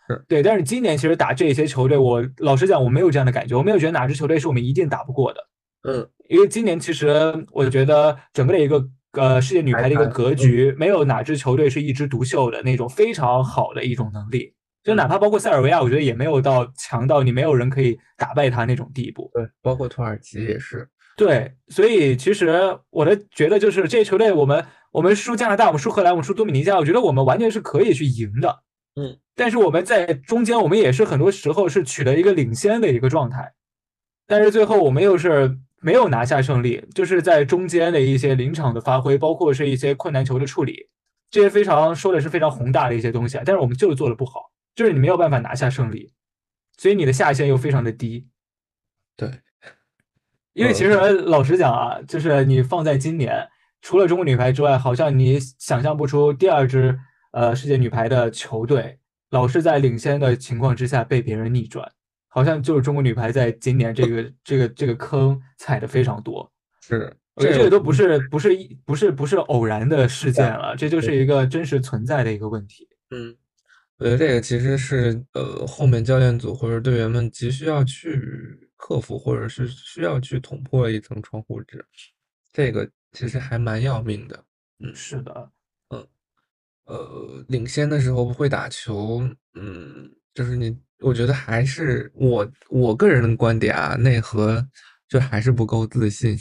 [0.08, 5.40] 是对，但是今年其实打这些球队，我老实讲我没有这样的感觉，我没有觉得哪支球队是我们一定打不过的。
[5.88, 14.54] 嗯因为今年其实我觉得整个的一个呃世界女排的一个格局，没有哪支球队是一枝独秀的那种非常好的一种能力。
[14.82, 19.30] 就哪怕包括塞尔维亚，我觉得也没有到强到你没有人可以打败他那种地步。
[19.32, 20.88] 对，包括土耳其也是。
[21.16, 28.62] 对，所以其实我的觉得就是这些球队，我们我们输加拿大，我们输荷兰，我们输多米尼加，我觉得我们完全是可以去赢的。
[28.96, 33.52] 嗯，但是我们在中间，我们也是很多时候是取得一个领先的一个状态，
[34.26, 40.88] 但是最后我们又是没有拿下胜利，就是在中间的一些临场的发挥，包括是一些困难球的处理，
[41.30, 46.12] 这些非常说的是非常宏大的一些东西啊，但是我们就是做的不好，就是你没有办法拿下胜利，
[46.76, 48.28] 所以你的下限又非常的低。
[49.16, 49.40] 对，
[50.54, 53.48] 因为其实老实讲啊，就是你放在今年，
[53.80, 56.98] 除了中国女排之外，好像你想象不出第二支
[57.32, 58.98] 呃世界女排的球队
[59.30, 61.90] 老是在领先的情况之下被别人逆转，
[62.28, 66.50] 好像就是中国女排在今年这个 这个这个坑踩的非常多。
[66.80, 72.86] 是我觉得这个都不是不是一不是不是偶然的事件了，这就是一个真实存在的一个问题。
[73.10, 73.34] 嗯，
[74.02, 78.18] 我觉得这个其实是呃后面教练组或者队员们急需要去
[78.76, 81.84] 克服，或者是需要去捅破一层窗户纸，
[82.52, 84.44] 这个其实还蛮要命的。
[84.80, 85.52] 嗯，是的，
[85.90, 86.04] 嗯
[86.86, 89.22] 呃，领先的时候不会打球，
[89.54, 94.66] 嗯，就是你，我觉得还是我我个人的观点啊，内核
[95.08, 96.36] 就还是不够自信，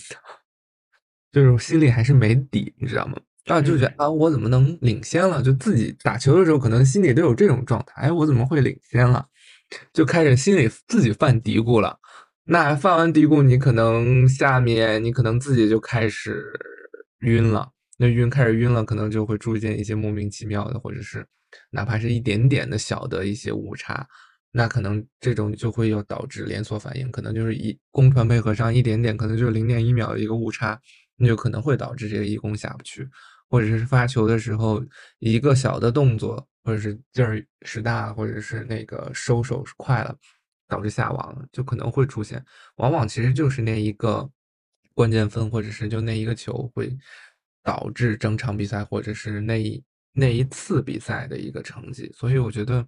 [1.31, 3.21] 就是心里还是没底，你知道吗？
[3.45, 5.41] 啊，就觉得啊，我怎么能领先了？
[5.41, 9.25] 就自己打球的时候，可能心里都有这种状态，哎，我怎么会领先了？
[9.93, 11.97] 就开始心里自己犯嘀咕了。
[12.43, 16.43] 那犯完嘀咕，你可能下面你可能自己就开始
[17.21, 17.69] 晕了。
[17.97, 21.25] 那晕开始晕了，可能就会出现一些莫名其妙的，或者是
[21.69, 24.05] 哪怕是一点点的小的一些误差，
[24.51, 30.79] 那可能这种就会要导致连锁反应，可能就是一攻传配合上一点点，可能就是零点一秒的一个误差，
[31.15, 33.07] 那就可能会导致这个一攻下不去，
[33.51, 34.83] 或者是发球的时候
[35.19, 40.17] 一个小的动作，或者是劲儿使大，或者是那个收手快了，
[40.67, 42.43] 导致下网，就可能会出现，
[42.77, 44.27] 往往其实就是那一个
[44.95, 46.97] 关键分，或者是就那一个球会。
[47.63, 49.83] 导致整场比赛或者是那一
[50.13, 52.83] 那一次比赛的一个成绩，所以我觉得，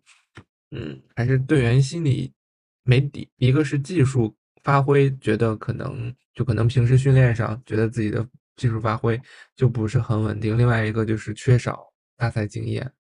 [0.71, 2.33] 嗯，还是队员心里
[2.81, 3.29] 没底。
[3.37, 9.19] 一个是技术发挥，觉得可能就可能平时训练上觉得自己的技术发挥
[9.55, 12.91] 就不是很稳定；另外一个就是缺少大赛经验，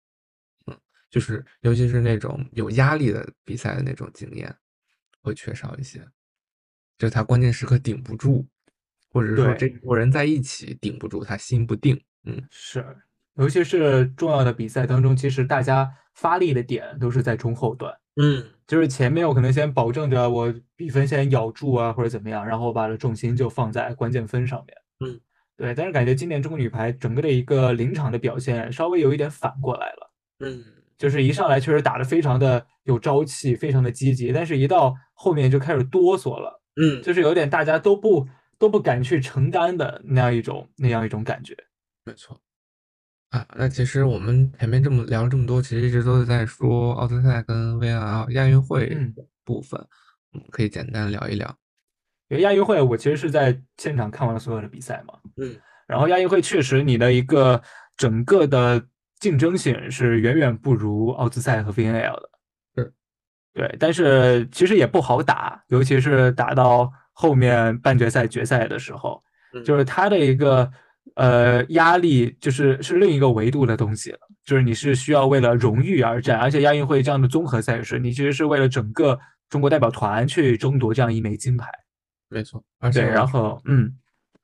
[0.67, 0.77] 嗯，
[1.09, 4.55] 就是尤其是那种有压力的比赛的那种经验
[5.21, 6.05] 会缺少一些，
[6.97, 8.47] 就他关键时刻顶不住。
[9.15, 12.03] 或者是说这波人在一起顶不住，他心不定。
[12.23, 12.83] 嗯，是，
[13.35, 17.95] 尤其是重要的比赛当中，其实大家发力的点都是在中后段。
[18.15, 24.75] 嗯，就是前面我可能先保证着我比分先咬住啊，或者怎么样，然后把重心就放在关键分上面。
[25.01, 25.21] 嗯，
[25.57, 25.73] 对。
[25.75, 30.13] 但是感觉今年中国女排整个的一个临场的表现稍微有一点反过来了。
[30.39, 30.63] 嗯，
[30.97, 36.61] 就是一上来确实打得非常的有朝气，非常的积极，但是一到后面就开始哆嗦了。
[36.81, 38.27] 嗯，就是有点大家都不。
[38.59, 41.53] 都不敢去承担的那样一种那样一种感觉，
[42.05, 42.39] 没错
[43.29, 43.45] 啊。
[43.57, 48.95] 那其实我们前面这么聊了这么多，其实一直都是在说奥德赛跟 VNL 亚运会
[49.43, 49.77] 部分，
[50.33, 51.57] 嗯，可以简单聊一聊。
[52.29, 55.55] 因为亚运会我其实是在现场看完了所有的比赛嘛，嗯，
[55.87, 57.61] 然后亚运会确实你的一个
[57.97, 58.83] 整个的
[59.19, 62.29] 竞争性是远远不如奥兹赛和 VNL 的，
[62.75, 62.93] 是，
[63.53, 66.91] 对，但是其实也不好打，尤其是打到。
[67.15, 69.21] 后面半决赛、决赛的时候，
[69.63, 70.67] 就是他的一个
[71.13, 74.17] 呃压力，就是是另一个维度的东西了。
[74.43, 81.69] 就是你是需要为了荣誉而战，而且亚运会这样的综合赛事，你其实是为了整个中国代表团去争夺这样一枚金牌。
[82.33, 83.95] 没错，而且然后嗯，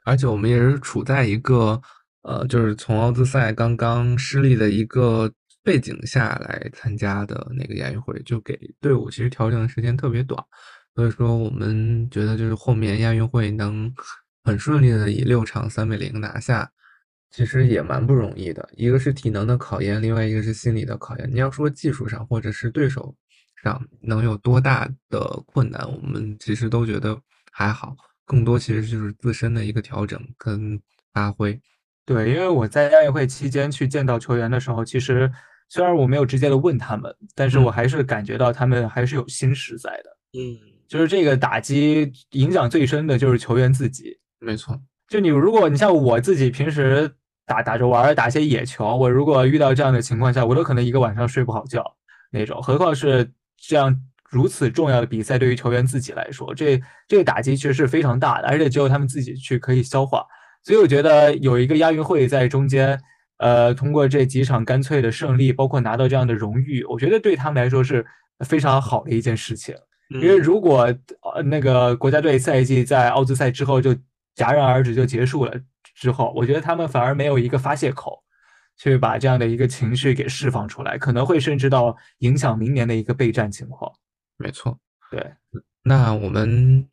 [0.06, 1.82] 而且我们也是处在一个
[2.22, 5.32] 呃，就是从奥兹赛刚刚失利的一个
[5.64, 10.42] 背景下来参加的那个亚运会，就给队伍其实调整的时间特别短。
[10.96, 13.92] 所以说，我们觉得就是后面亚运会能
[14.44, 16.70] 很顺利的以六场三比零拿下，
[17.32, 18.68] 其实也蛮不容易的。
[18.74, 21.30] 一个是体能的考验，另外一个是心理的考验。
[21.32, 23.16] 你要说技术上或者是对手
[23.64, 27.18] 上能有多大的困难，我们其实都觉得
[27.60, 27.94] 还好，
[28.26, 30.80] 更多其实就是自身的一个调整跟
[31.14, 31.60] 发挥。
[32.06, 35.30] 对，因为我在亚运会期间去见到球员的时候，其实
[35.68, 40.40] 虽然我没有直接的问他们，但是我还是感觉到他们还是有心实在的。
[40.40, 40.56] 嗯，
[40.88, 44.18] 就是这个打击影响最深的就是球员自己。
[44.40, 47.14] 没错，就你如果你像我自己平时
[47.46, 51.84] 打打着玩，打些野球，我如果遇到这样的情况下，我都可能一个晚上睡不好觉
[52.32, 53.94] 那种，何况是这样
[54.30, 60.26] 如此重要的比赛，对于球员自己来说，这这个打击其实是非常大的，而且只有他们自己去可以消化。
[60.64, 63.00] 所以我觉得有一个亚运会在中间，
[63.38, 68.06] 呃，通过这几场干脆的胜利，包括拿到这样的荣誉，我觉得对他们来说是
[68.46, 69.76] 非常好的一件事情。
[70.10, 70.92] 因为如果
[71.34, 73.94] 呃那个国家队赛季在奥兹赛之后就
[74.36, 75.54] 戛然而止就结束了
[75.96, 78.24] 之后，我觉得他们反而没有一个发泄口，
[78.78, 83.92] 去把这样的一个情绪给释放出来，可能会甚至到影响明年的一个备战情况。
[84.40, 84.80] 没错，
[85.12, 85.36] 对。
[85.84, 86.88] 那我们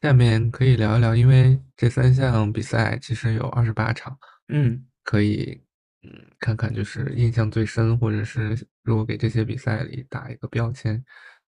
[0.00, 5.62] 下面可以聊一聊，因为这三项比赛其实有二十八场，嗯，可以
[6.02, 11.04] 嗯看看就是印象最深，或者是如果给这些比赛里打一个标签。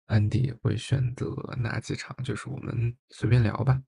[0.07, 2.15] 安迪会选择哪几场？
[2.23, 3.81] 就是我们随便聊吧。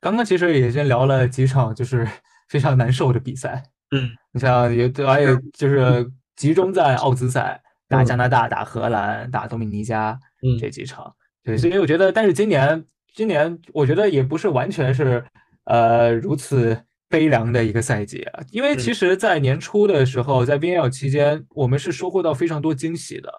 [0.00, 2.08] 刚刚其实也先聊了几场，就是
[2.48, 3.62] 非常难受的比赛。
[3.90, 10.18] 嗯，你像也对而且就是集中在奥兹赛打加拿大、打荷兰、打多米尼加
[10.58, 11.14] 这几场。
[11.44, 15.24] 对，所以我觉得，但是今年今年我觉得也不是完全是
[15.64, 16.76] 呃如此
[17.08, 23.30] 悲凉的一个赛季啊，因为其实，在年初的时候，在 VNL 期间，我们是收获到非常多惊喜的。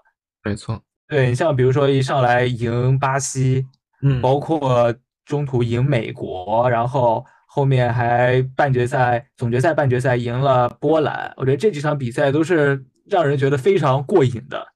[0.44, 0.82] 没错。
[1.10, 3.66] 对你像比如说一上来赢巴西，
[4.02, 4.94] 嗯，包括
[5.26, 14.68] 中途赢美国，然后后面还半决赛、总决赛、半决赛赢了波兰，我觉得这几场比赛都是让人觉得非常过瘾的，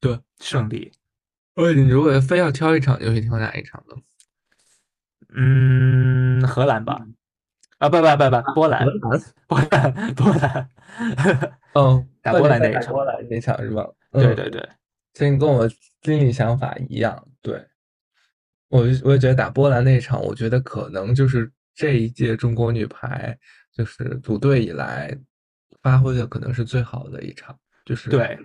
[0.00, 0.92] 对胜利。
[1.56, 3.96] 呃，你如果非要挑一场，就会挑哪一场呢？
[5.34, 7.06] 嗯，荷兰吧？
[7.78, 8.86] 啊，不不不不，波兰，
[9.48, 10.70] 波兰，波兰。
[11.74, 13.86] 嗯，打波兰那一场，波兰那场是吧？
[14.12, 14.66] 对对对。
[15.12, 15.68] 其实跟我
[16.02, 17.62] 心里想法一样，对
[18.68, 23.36] 我我也觉得打波兰那场，我觉得可能就是这一届中国女排
[23.72, 25.16] 就是组队以来
[25.82, 28.38] 发挥的可能是最好的一场，就是对，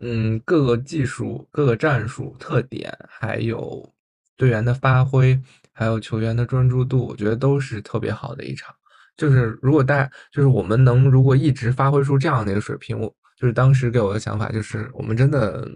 [0.00, 3.92] 嗯，各个技术、各个战术特点，还有
[4.36, 5.40] 队员的发挥，
[5.72, 8.74] 还有球员的专注度，我觉得都是特别好的一场。
[9.16, 13.14] 就是如果大就是我们能如果一直发挥出这样的一个水平，我。
[13.38, 15.68] 就是当时给我的想法就是，我们真的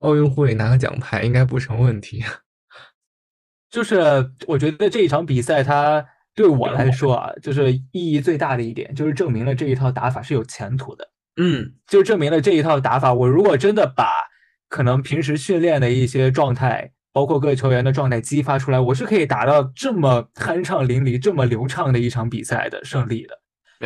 [0.00, 2.22] 奥运会拿个奖牌应该不成问题。
[3.72, 11.08] 就是我觉得这一场比赛，它对我来说啊，就是意义最大的一点，就是证明了这一套打法是有前途的。
[11.36, 14.06] 嗯，就证明了这一套打法，我如果真的把
[14.68, 23.38] 可能平时训练的一些状态，包括各个球员的状态激发出来，我是可以达到这么酣畅淋漓、这么流畅的一场比赛的胜利的。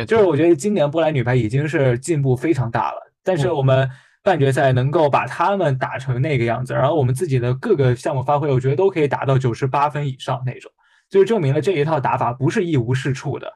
[0.05, 3.89] 就是我觉得今年波兰女排已经是进步非常大了，但是我们
[4.23, 10.71] 半决赛能够把他们打成那个样子，然后我们自己的各个项目发挥，我觉得都可以达到九十八分以上那种，
[11.09, 13.51] 就是证明了这一套打法不是一无是处的。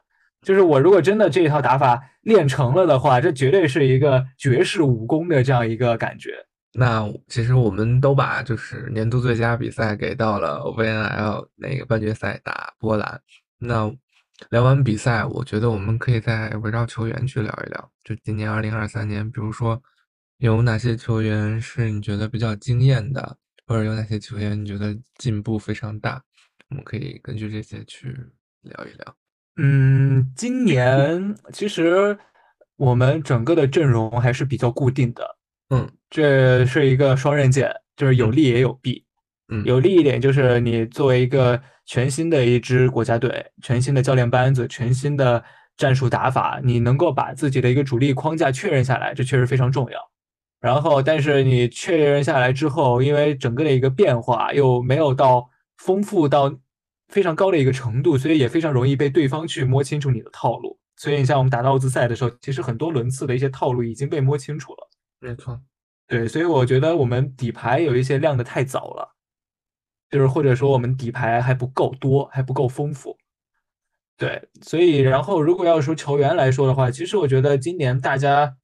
[0.46, 6.30] 就是我如果真的这一套打法练成了的话，这绝对是一个绝世武功的这样一个感觉。
[6.72, 13.20] 那其实我们都把就是年度最佳比赛给到了 VNL 那个半决赛打波兰，
[13.58, 13.92] 那。
[14.50, 17.90] 聊完比赛，我觉得我们可以再围绕球员去聊一聊。
[18.04, 19.82] 就今年二零二三年，比如说
[20.36, 26.22] 有哪些球员是你觉得比较惊艳的，或者有哪些球员你觉得进步非常大，
[26.68, 28.14] 我们可以根据这些去
[28.60, 29.16] 聊一聊。
[29.56, 32.16] 嗯，今年其实
[32.76, 35.36] 我们整个的阵容还是比较固定的。
[35.70, 39.04] 嗯，这是一个双刃剑，就是有利也有弊。
[39.48, 41.60] 嗯，有利一点就是你作为一个。
[41.88, 45.44] 全新的一支国家队，全新的教练班子，全新的
[45.76, 50.10] 战术打法，你能够把自己的一个主力框架确认下来，这确实非常重要。
[50.60, 56.52] 然后，但是你确认下来之后，因为整个的一个变化又没有到丰富到
[57.08, 60.78] 非常高的一个程度，所以也非常容易被对方去摸清楚你的套路。
[60.96, 64.90] 所以，你像我们打到奥兹赛的时候，其实很多轮次的一些套路已经被摸清楚了。
[65.20, 65.60] 没错，
[66.06, 69.14] 对，所以我觉得我们底牌有一些亮的太早了。
[70.08, 73.18] 就是或者说我们底牌还不够多，还不够丰富，
[74.16, 78.56] 对，所以然后如果要说球员来说的话，其实我觉得今年大家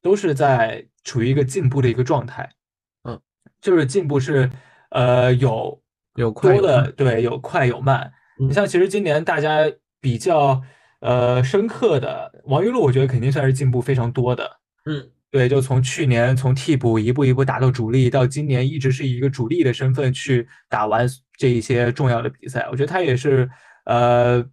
[0.00, 2.54] 都是在处于一个进步的一个状态，
[3.02, 3.20] 嗯，
[3.60, 4.48] 就是进步是
[4.90, 5.82] 呃有
[6.18, 8.10] 有快的，对，有快有慢。
[8.40, 9.60] 你像其实今年大家
[10.00, 10.60] 比较
[11.00, 14.50] 呃深刻的王玉露，我觉得肯定算是进步非常多的，
[14.86, 21.06] 嗯，对，就从去年从替补一步一步打到主力，到今年一直是以一个主力的身份去打完
[21.36, 22.66] 这一些重要的比赛。
[22.70, 23.48] 我觉得他也是，
[23.86, 24.44] 呃，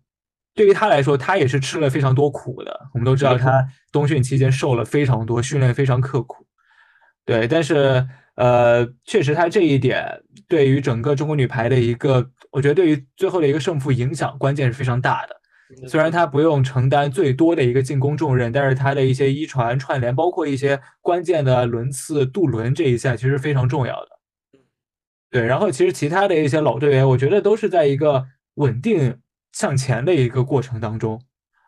[0.53, 2.89] 对于他来说，他也是吃了非常多苦的。
[2.93, 6.45] 我们都知道他冬训期间受了非常多，训练非常刻苦。
[7.26, 10.06] 对，但是呃，确实他这一点
[10.48, 15.36] 对于整个中国女排的一个，我觉得对于最后的一个胜负影响关键是非常大的。
[15.88, 24.10] 虽然他不用承担最多的一个进攻重任，但是他的一些一传串联，包括一些关键的轮次渡轮这一下，其实非常重要的。
[25.32, 28.26] 对，然后其实其他的一些老队员，我觉得都是在一个
[28.56, 29.18] 稳定
[29.54, 31.20] 向前的一个过程当中。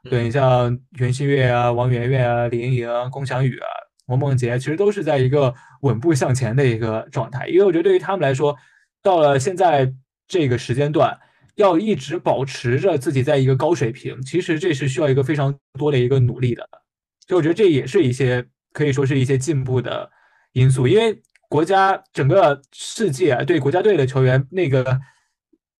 [0.09, 3.67] 对你像袁心玥啊、王媛媛啊、李盈莹、龚翔宇啊、
[4.07, 7.47] 王梦洁，其实都是在一个稳步向前的一个状态。
[7.47, 8.57] 因为我觉得对于他们来说，
[9.01, 9.93] 到了现在
[10.27, 11.17] 这个时间段。
[11.57, 16.69] 要一直保持着自己在一个高水平，其实这是需要一个非常多的一个努力的。
[17.27, 20.07] 所以我觉得这也是一些可以说是一些进步的
[20.51, 24.99] 因素，因为国家整个世界对国家队的球员那个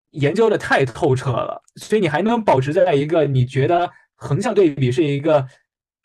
[0.10, 5.48] 研究的太透彻了，所以你还能保持在一个你觉得横向对比是一个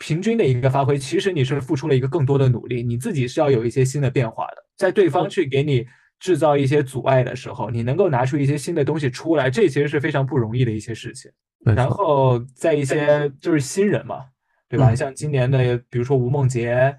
[0.03, 5.87] 平均的一个发挥，其实你是付出了一个更多的努力，你自己是要有一些新的变化的，在对方去给你。
[6.23, 11.29] 制造一些阻碍的时候，你能够拿出一些新的东西出来，这其实是非常不容易的一些事情。
[11.65, 14.27] 然后在一些就是新人嘛，
[14.69, 14.95] 对吧？
[14.95, 16.97] 像今年的，比如说吴梦洁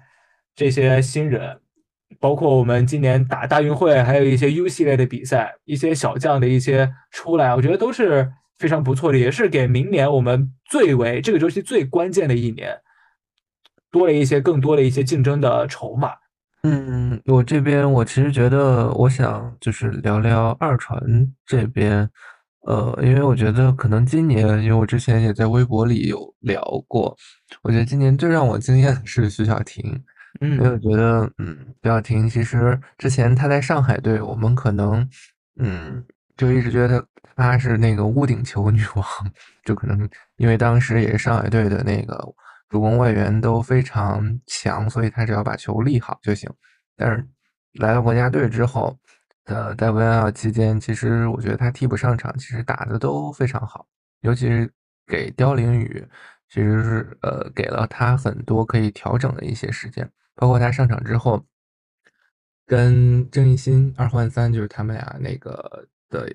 [0.54, 1.58] 这些新人，
[2.20, 12.76] 包括我们今年打大运会，还有一些 U 系列的比赛，一些小将的一些出来，我觉得都是非常不错的，也是给明年我们最为这个周期最关键的一年，
[13.94, 16.10] 多了一些更多的一些竞争的筹码。
[16.64, 21.00] 嗯，我这边我其实觉得，我想就是聊聊二传
[21.46, 22.10] 这边，
[22.66, 27.16] 呃，因为我觉得可能今年，因为我之前也在微博里有聊过，
[27.62, 30.02] 我觉得今年最让我惊艳的是徐小婷，
[30.40, 35.08] 嗯因为我觉得，嗯，徐小婷其实之前她在上海队，我们可能，
[35.60, 36.04] 嗯，
[36.36, 39.06] 就一直觉得她是那个屋顶球女王，
[39.64, 42.18] 就可能因为当时也是上海队的那个。
[42.74, 46.50] 主攻外援都非常强，所以他只要把球立好就行。
[46.96, 47.24] 但是
[47.74, 48.98] 来到国家队之后，
[49.44, 53.86] 呃，在 VNL 期间，其实我觉得他替补上场，其实打的都非常好。
[54.22, 54.68] 尤其是
[55.06, 56.04] 给刁凌宇，
[56.48, 60.10] 其实是呃给了他很多可以调整的一些时间。
[60.34, 61.40] 包括他上场之后，
[62.66, 66.34] 跟郑义欣二换三，就是他们俩那个的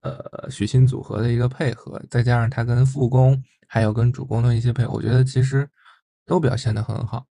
[0.00, 3.40] 呃许昕组合的一个配合，再加上他跟副攻。
[3.68, 5.68] 还有跟主攻的一些配合，我觉得其实
[6.26, 7.26] 都表现的很好。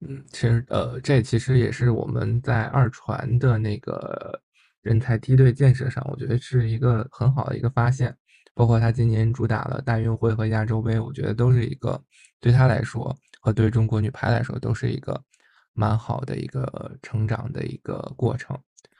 [0.00, 4.40] 嗯，其实呃，这其实也是我们在二传的那个
[4.82, 8.16] 人才梯队建设上，我觉得是一个很好的一个发现。
[8.56, 12.00] 包括他今年主打了大运会和亚洲杯，我觉得都是一个
[12.40, 15.20] 对他来说和对中国女排来说都是一个
[15.72, 18.56] 蛮好的一个成长的一个过程。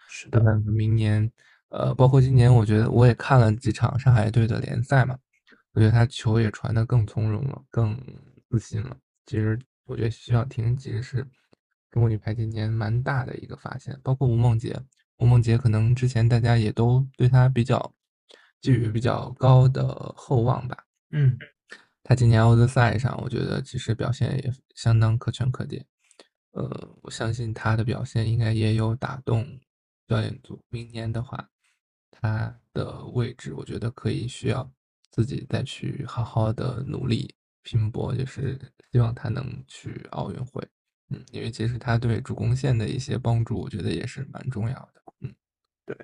[0.09, 1.31] 是的，明年
[1.69, 5.17] 呃，包括今年，我觉得我也看了几场上海队的联赛嘛。
[5.75, 8.01] 我觉得他球也传得更从容了，更
[8.49, 8.97] 自信了。
[9.27, 11.27] 其实，我觉得徐小婷其实是
[11.91, 14.81] 中国女排今年蛮大的一个发现，包括吴梦洁。
[15.19, 17.93] 吴梦洁可能之前大家也都对她比较
[18.61, 19.85] 寄予比较高的
[20.17, 20.85] 厚望吧。
[21.11, 21.37] 嗯，
[22.05, 25.85] 她今年欧德赛上，我觉得其实表现也相当可圈可点。
[26.53, 29.59] 呃，我相信她的表现应该也有打动
[30.07, 30.63] 教练组。
[30.69, 31.49] 明年的话，
[32.13, 34.71] 她的位置我觉得可以需要。
[35.15, 38.59] 自己再去好好的努力拼搏，就是
[38.91, 40.61] 希望他能去奥运会。
[41.11, 45.01] 嗯，因为其实他对主攻线的一些帮助，我觉得也是蛮重要的。
[45.21, 45.33] 嗯，
[45.87, 45.97] 对，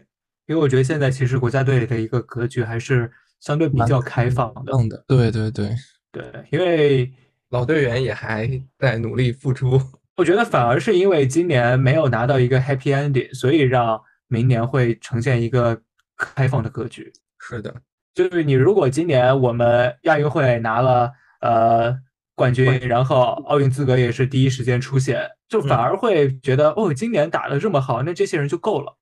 [0.46, 4.72] 因为我觉得现在其实国家队的一个格局还是相对比较开放的。
[4.88, 5.74] 的，对对对
[6.12, 7.12] 对，因为
[7.48, 8.48] 老队员也还
[8.78, 9.80] 在努力付出。
[10.18, 15.82] 我觉得反而是因为今年没有拿到一个 happy ending，所以让明年会呈现一个
[16.16, 17.12] 开放的格局。
[17.40, 17.82] 是的。
[18.20, 21.10] 就是你，如果今年我们亚运会拿了
[21.40, 21.96] 呃
[22.34, 28.94] 冠军，然后奥运资格也是第一时间出现，就反而会觉得哦，今年打的这么好，那这些人就够了。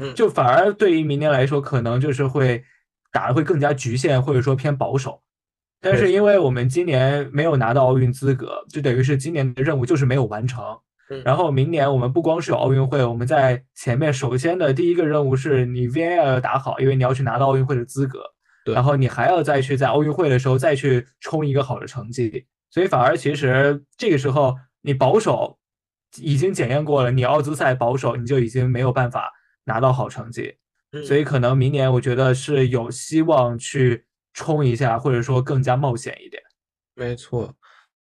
[0.00, 2.64] 嗯，就反而对于明年来说，可能就是会
[3.12, 5.22] 打的会更加局限，或者说偏保守。
[5.80, 10.64] 但是因为我们今年没有拿到奥运资格，就等于是今年的任务就是没有完成。
[11.24, 18.18] 然后明年我们不光是有奥运会，我们在前面首先的第一个任务是你 VAR 要打好，因为你要去拿到奥运会的资格。
[18.72, 25.58] 然后你还要再去在奥运会的时候再去冲一个好的成绩，所以反而其实这个时候你保守
[26.18, 29.32] 已经检验过了，你奥组赛保守你就已经没有办法
[29.64, 30.54] 拿到好成绩，
[31.04, 36.42] 所以可能明年我觉得是有希望去冲一下，或者说更加冒险一点。
[36.94, 37.54] 没错，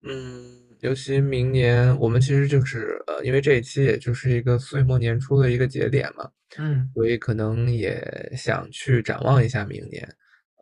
[0.08, 6.90] 嗯，尤其明年我们其实就是呃，因为这一期也就是一个岁末年初的一个节点嘛，嗯。
[6.94, 10.08] 所以可能也想去展望一下明年，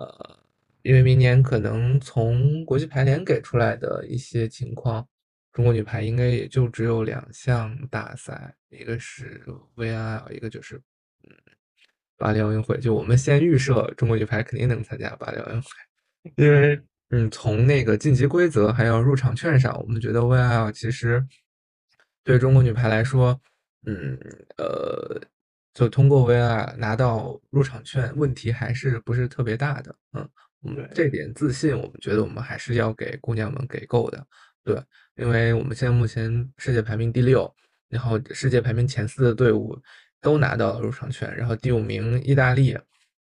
[0.02, 0.40] 呃，
[0.82, 5.08] 因为明年可能从国际排联给出来的一些情况，
[5.54, 9.44] 中国女排应该也就只有两项大赛，一个是
[9.76, 10.82] VIL，一个就是
[11.24, 11.36] 嗯
[12.18, 12.80] 巴黎奥运会。
[12.80, 15.70] 就我们先预设中国女排肯定能参加巴黎奥运会，
[16.36, 21.24] 因为嗯从那个晋级规则还有入场券上，我们觉得 VIL 其实
[22.24, 23.40] 对中国女排来说，
[23.86, 24.18] 嗯
[24.58, 25.22] 呃。
[25.74, 30.30] 就通过 VNL 拿到入场券，问题还是不是特别大的，嗯，
[30.62, 34.28] 我们这点自信，我们觉得我们还是要给姑娘们给够的，
[34.64, 34.84] 对，
[35.16, 37.54] 因为我们现在目前世界排名第六，
[37.88, 39.80] 然后世界排名前四的队伍
[40.20, 42.78] 都拿到了入场券，然后第五名意大利，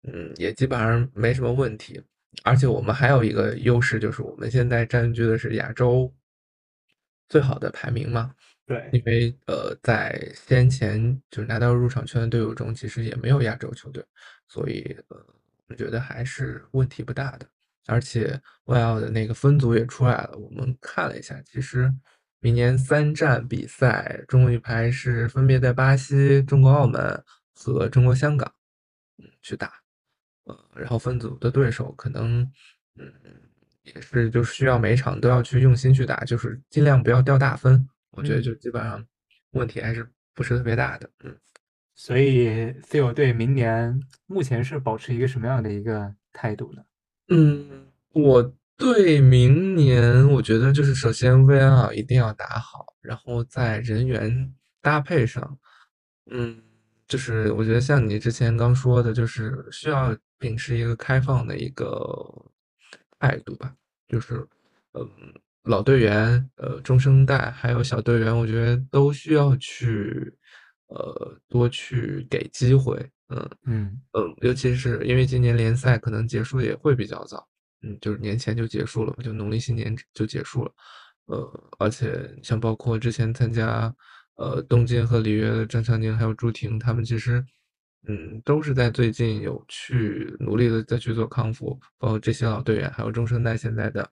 [0.02, 2.02] 嗯，也基本上没什么问题，
[2.42, 6.12] 而且我们还有一个优势，就是我们现在占据的是亚洲
[7.28, 8.34] 最好的排名嘛。
[8.72, 14.02] 对，因为呃，在先前就是拿到入场券的队伍中，其实也没有亚洲球队，
[14.48, 15.16] 所以呃，
[15.68, 17.46] 我觉得还是问题不大的。
[17.86, 21.92] 而且 YL 的那个分组也出来了，我们看了一下，其实
[22.40, 27.22] 明年三站比赛，中国女排是分别在巴西、中国澳门
[27.54, 28.50] 和中国香港
[29.18, 29.72] 嗯去打，
[30.44, 32.40] 呃，然后分组的对手可能
[32.98, 33.12] 嗯
[33.82, 37.86] 也是就需要每场都要去用心去打，就是尽量不要掉大分。
[38.12, 39.04] 我觉得就基本上
[39.52, 41.36] 问题还是不是特别大的，嗯。
[41.94, 42.48] 所以
[42.88, 46.82] Theo 对明年目前是保持一个什么样的一个态度呢？
[47.28, 55.58] 嗯，我对明年我觉得就是首先 VNL 一定要打好，然后在人员搭配上，
[56.30, 56.62] 嗯，
[57.06, 61.86] 就是我觉得像你之前刚说的，就是需要秉持一个开放的一个
[63.18, 63.74] 态度吧，
[64.08, 64.48] 就是
[64.94, 65.08] 嗯。
[65.64, 70.32] 老队员、呃中生代还有小队员，我觉得都需要去，
[70.88, 72.96] 呃多去给机会，
[73.28, 77.46] 嗯嗯嗯，尤其是因为今年联赛可能结束也会比较早，
[77.82, 80.72] 嗯，就是年前就结束了，就农历新年就结束了，
[81.26, 83.94] 呃，而且像包括之前参加
[84.34, 87.44] 呃东京和里约的张常宁还有朱婷，他们其实
[88.08, 94.10] 嗯都是在最近有去努力的再去做康复，包括这些老队员还有中生代现在的。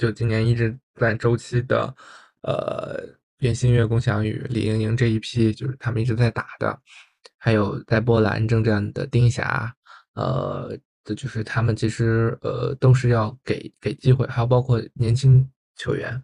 [0.00, 1.94] 就今年一直在周期的，
[2.40, 2.98] 呃，
[3.36, 6.80] 卞新月、龚翔宇、李盈莹这一批，就是他们一直在打的，
[7.36, 9.70] 还有在波兰征战的丁霞，
[10.14, 10.74] 呃，
[11.04, 15.46] 这就是他们其实呃都是要给给机会，还有包括年轻
[15.76, 16.18] 球员，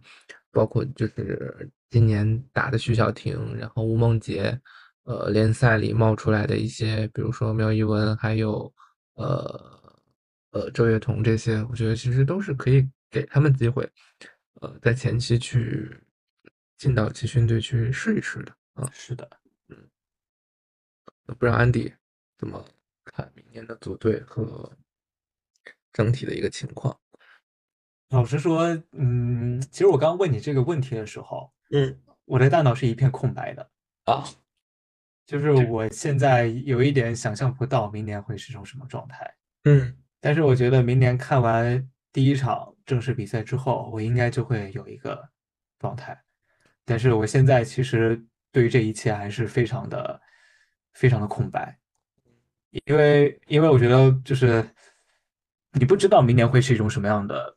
[0.51, 4.59] 包括就是今年打的徐晓婷，然后吴梦洁，
[5.03, 8.73] 呃，联赛里冒出来的一些，比如说苗一文，还有
[9.13, 9.79] 呃
[10.49, 12.89] 呃周月彤这些，我觉得其实都是可以。
[13.09, 13.89] 给他们机会，
[14.61, 15.97] 呃，在前期去
[16.77, 18.89] 进到集训队去试一试的啊。
[18.91, 19.29] 是的，
[19.69, 19.89] 嗯，
[21.25, 21.93] 不知道安迪
[22.37, 22.63] 怎么
[23.05, 24.71] 看明年的组队和
[25.93, 26.99] 整体的一个情况？
[28.09, 33.71] 老实说，嗯，其实我刚问你这个问题的时候，嗯，我的大脑是一片空白的
[34.05, 34.23] 啊，
[35.25, 39.35] 就是我现在有一点想象不到明年会是种什么状态。
[39.63, 41.89] 嗯，但是我觉得明年看完。
[42.13, 45.23] 第一场正式比赛之后，我应该就会有一个
[45.77, 46.19] 状态，
[46.83, 48.19] 但是我现在其实
[48.51, 50.19] 对于这一切还是非常的、
[50.93, 51.77] 非常的空白，
[52.85, 54.67] 因为因为我觉得就是
[55.73, 57.55] 你不知道明年会是一种什么样的，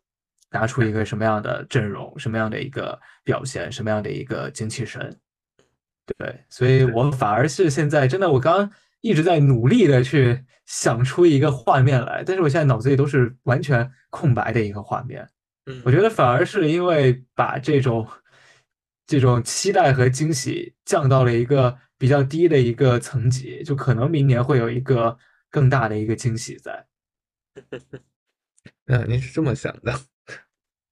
[0.51, 5.19] 拿出一个什么样的阵容，什么样的一个表现，什么样的一个精气神，
[6.19, 8.71] 对，所以我反而是现在真的，我刚。
[9.01, 15.29] 一直在努力的去想出一个画面来，但是我现在脑子里都是完全空白的一个画面。
[15.67, 18.07] 嗯，我觉得反而是因为把这种
[19.07, 25.17] 这种期待和惊喜降到了一个比较低的一个层级，就可能明年会有一个
[25.51, 26.87] 更大的一个惊喜在。
[28.87, 29.93] 嗯，您是这么想的？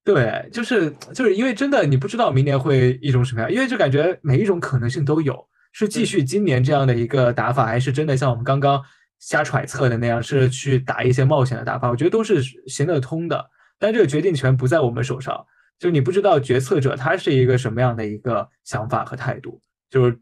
[0.05, 5.49] 对，就是就是因为真的你不知道明年会一种什么样，因为就感觉每一种可能性都有。
[5.79, 8.83] 是继续今年这样的一个打法，还是真的像我们刚刚
[9.21, 11.89] 瞎揣测的那样，是去打一些冒险的打法？
[11.89, 13.49] 我觉得都是行得通的。
[13.79, 15.47] 但这个决定权不在我们手上，
[15.79, 19.61] 就你不知道决策者他是一个什么样的一个想法和态度。
[19.89, 20.19] 就是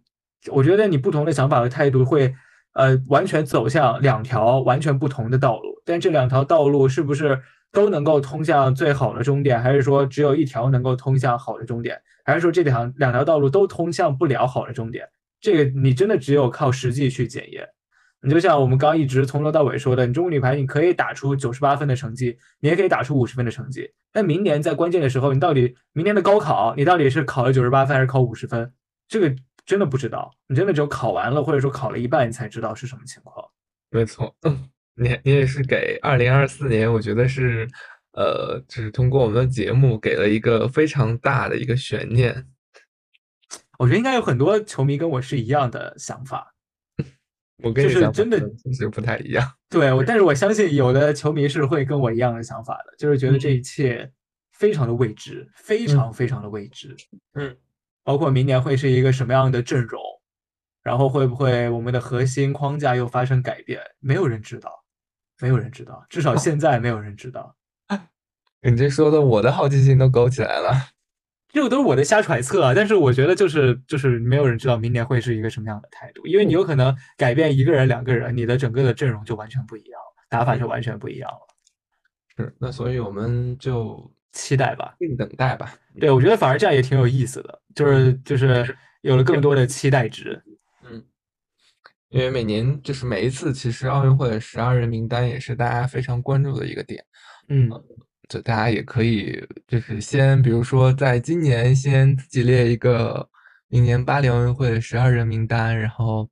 [0.50, 2.34] 我觉得你不同的想法和态度会，
[2.74, 5.80] 呃，完全走向两条完全不同的道路。
[5.86, 7.40] 但这两条道路是不是
[7.72, 15.08] 都能够通向最好的终点，还是说只有一条能够通向好的终点，还是说这两两条道路都通向不了好的终点？
[15.40, 17.66] 这个你真的只有靠实际去检验，
[18.22, 23.90] 你就像我们刚一直从头到尾说的，你中国女排你可以打出九十八分的成绩，你也可以打出五十分的成绩。
[24.12, 28.72] 但明年在关键的时候，你到底明年的高考，你到底是考了九十八分还是考五十分？
[29.06, 29.34] 这个
[29.64, 33.46] 真的不知道，你真的只有考完了，或者说考了一半，你才知道是什么情况。
[33.90, 37.68] 没错，嗯，你你也是给二零二四年，我觉得是，
[38.12, 42.46] 呃，就是通过我们的节目给了一个非常大的一个悬念。
[43.78, 46.54] 我觉得应该有很多球迷跟我是一样的想法。
[47.62, 48.38] 我跟你是真的
[48.92, 49.50] 不太一样。
[49.68, 54.10] 对，我 但是我相信有的球迷是会跟我一样的想法的，就是觉得这一切
[54.52, 56.94] 非常的未知，非常非常的未知。
[57.34, 57.56] 嗯，
[58.04, 60.00] 包括明年会是一个什么样的阵容，
[60.82, 64.70] 然后会不会我们的核心框架又发生改变，没有人知道，
[65.40, 67.56] 没有人知道，至少现在没有人知道。
[68.60, 70.72] 你这说的，我的好奇心都勾起来了。
[71.48, 81.38] 这个都是我的瞎揣测啊，但是我觉得就是就是没有人知道明年会是一个什么样的态度，因为你有可能改变一个人、两个人，你的整个的阵容就完全不一样了，打法就完全不一样了。
[82.36, 85.72] 是，那所以我们就期待吧，静等待吧。
[85.98, 90.42] 对，我觉得反而这样也挺有意思的，就是就是有了更多的期待值。
[90.84, 91.02] 嗯，
[92.10, 97.02] 因为每年就是每一次，其实奥运会的十二人名单也是大家非常关注的一个点。
[97.48, 97.70] 嗯。
[98.28, 103.28] 就大家也可以，就是先，比如说，在今年先自己列一个
[103.68, 106.28] 明年巴黎奥运会的十二人名单，然后，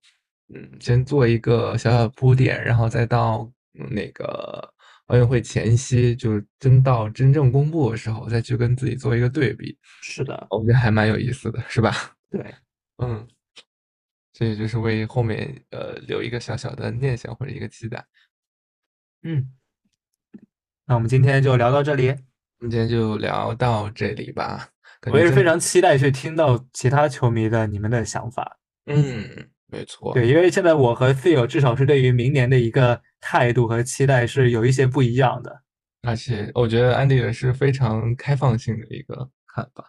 [0.53, 3.49] 嗯，先做一个小小铺垫，然后再到
[3.91, 4.69] 那个
[5.07, 9.79] 奥运会前夕，就真到真正公布的时候，再去跟自己做一个对比。
[10.03, 11.93] 是的，我觉得还蛮有意思的，是吧？
[12.29, 12.55] 对，
[12.99, 13.25] 嗯，
[14.33, 18.05] 所以就是为后面呃留一个小小的念想或者一个期待。
[19.23, 19.53] 嗯。
[20.87, 22.14] 那我们今天就聊到这里，
[22.61, 24.68] 今天就聊到这里吧。
[25.11, 28.59] 我也是非常期待去听到其他球迷的你们的想法。
[28.85, 30.12] 嗯，没错。
[30.12, 35.62] 对，因为现在我和 Phil 至少是对于明年的一个态度和期待是有一些不一样的。
[36.03, 39.87] 而且我觉得安迪也是非常开放性的一个看法。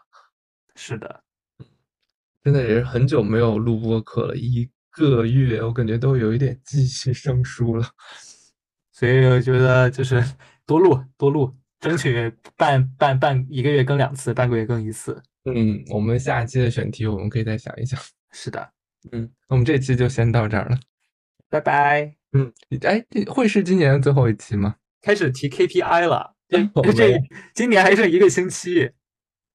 [0.76, 1.24] 是的，
[2.42, 7.86] 真的也是很久没有录播课了，一个月，我感觉都有一点记忆生疏了。
[8.94, 10.24] 所以我觉得就是。
[10.66, 15.22] 多录多录，争取半半半一个月更两次，半个月更一次。
[15.46, 18.00] 嗯，我们下期的选题我们可以再想一想。
[18.32, 18.70] 是的，
[19.12, 20.78] 嗯，我们这期就先到这儿了，
[21.50, 22.16] 拜拜。
[22.34, 22.52] 嗯，
[22.82, 24.76] 哎，会是今年的最后一期吗？
[25.02, 27.22] 开始提 KPI 了， 这这
[27.54, 28.92] 今年还剩一个星期。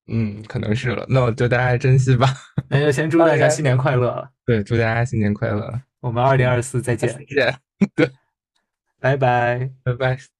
[0.06, 2.26] 嗯，可能是了，那我就大家珍惜吧。
[2.68, 4.28] 那就先祝大家新年快乐。
[4.46, 5.82] 对，祝大家新年快乐。
[6.00, 7.08] 我们二零二四再见。
[7.08, 7.58] 再见。
[7.94, 8.10] 对，
[8.98, 10.39] 拜拜，拜拜。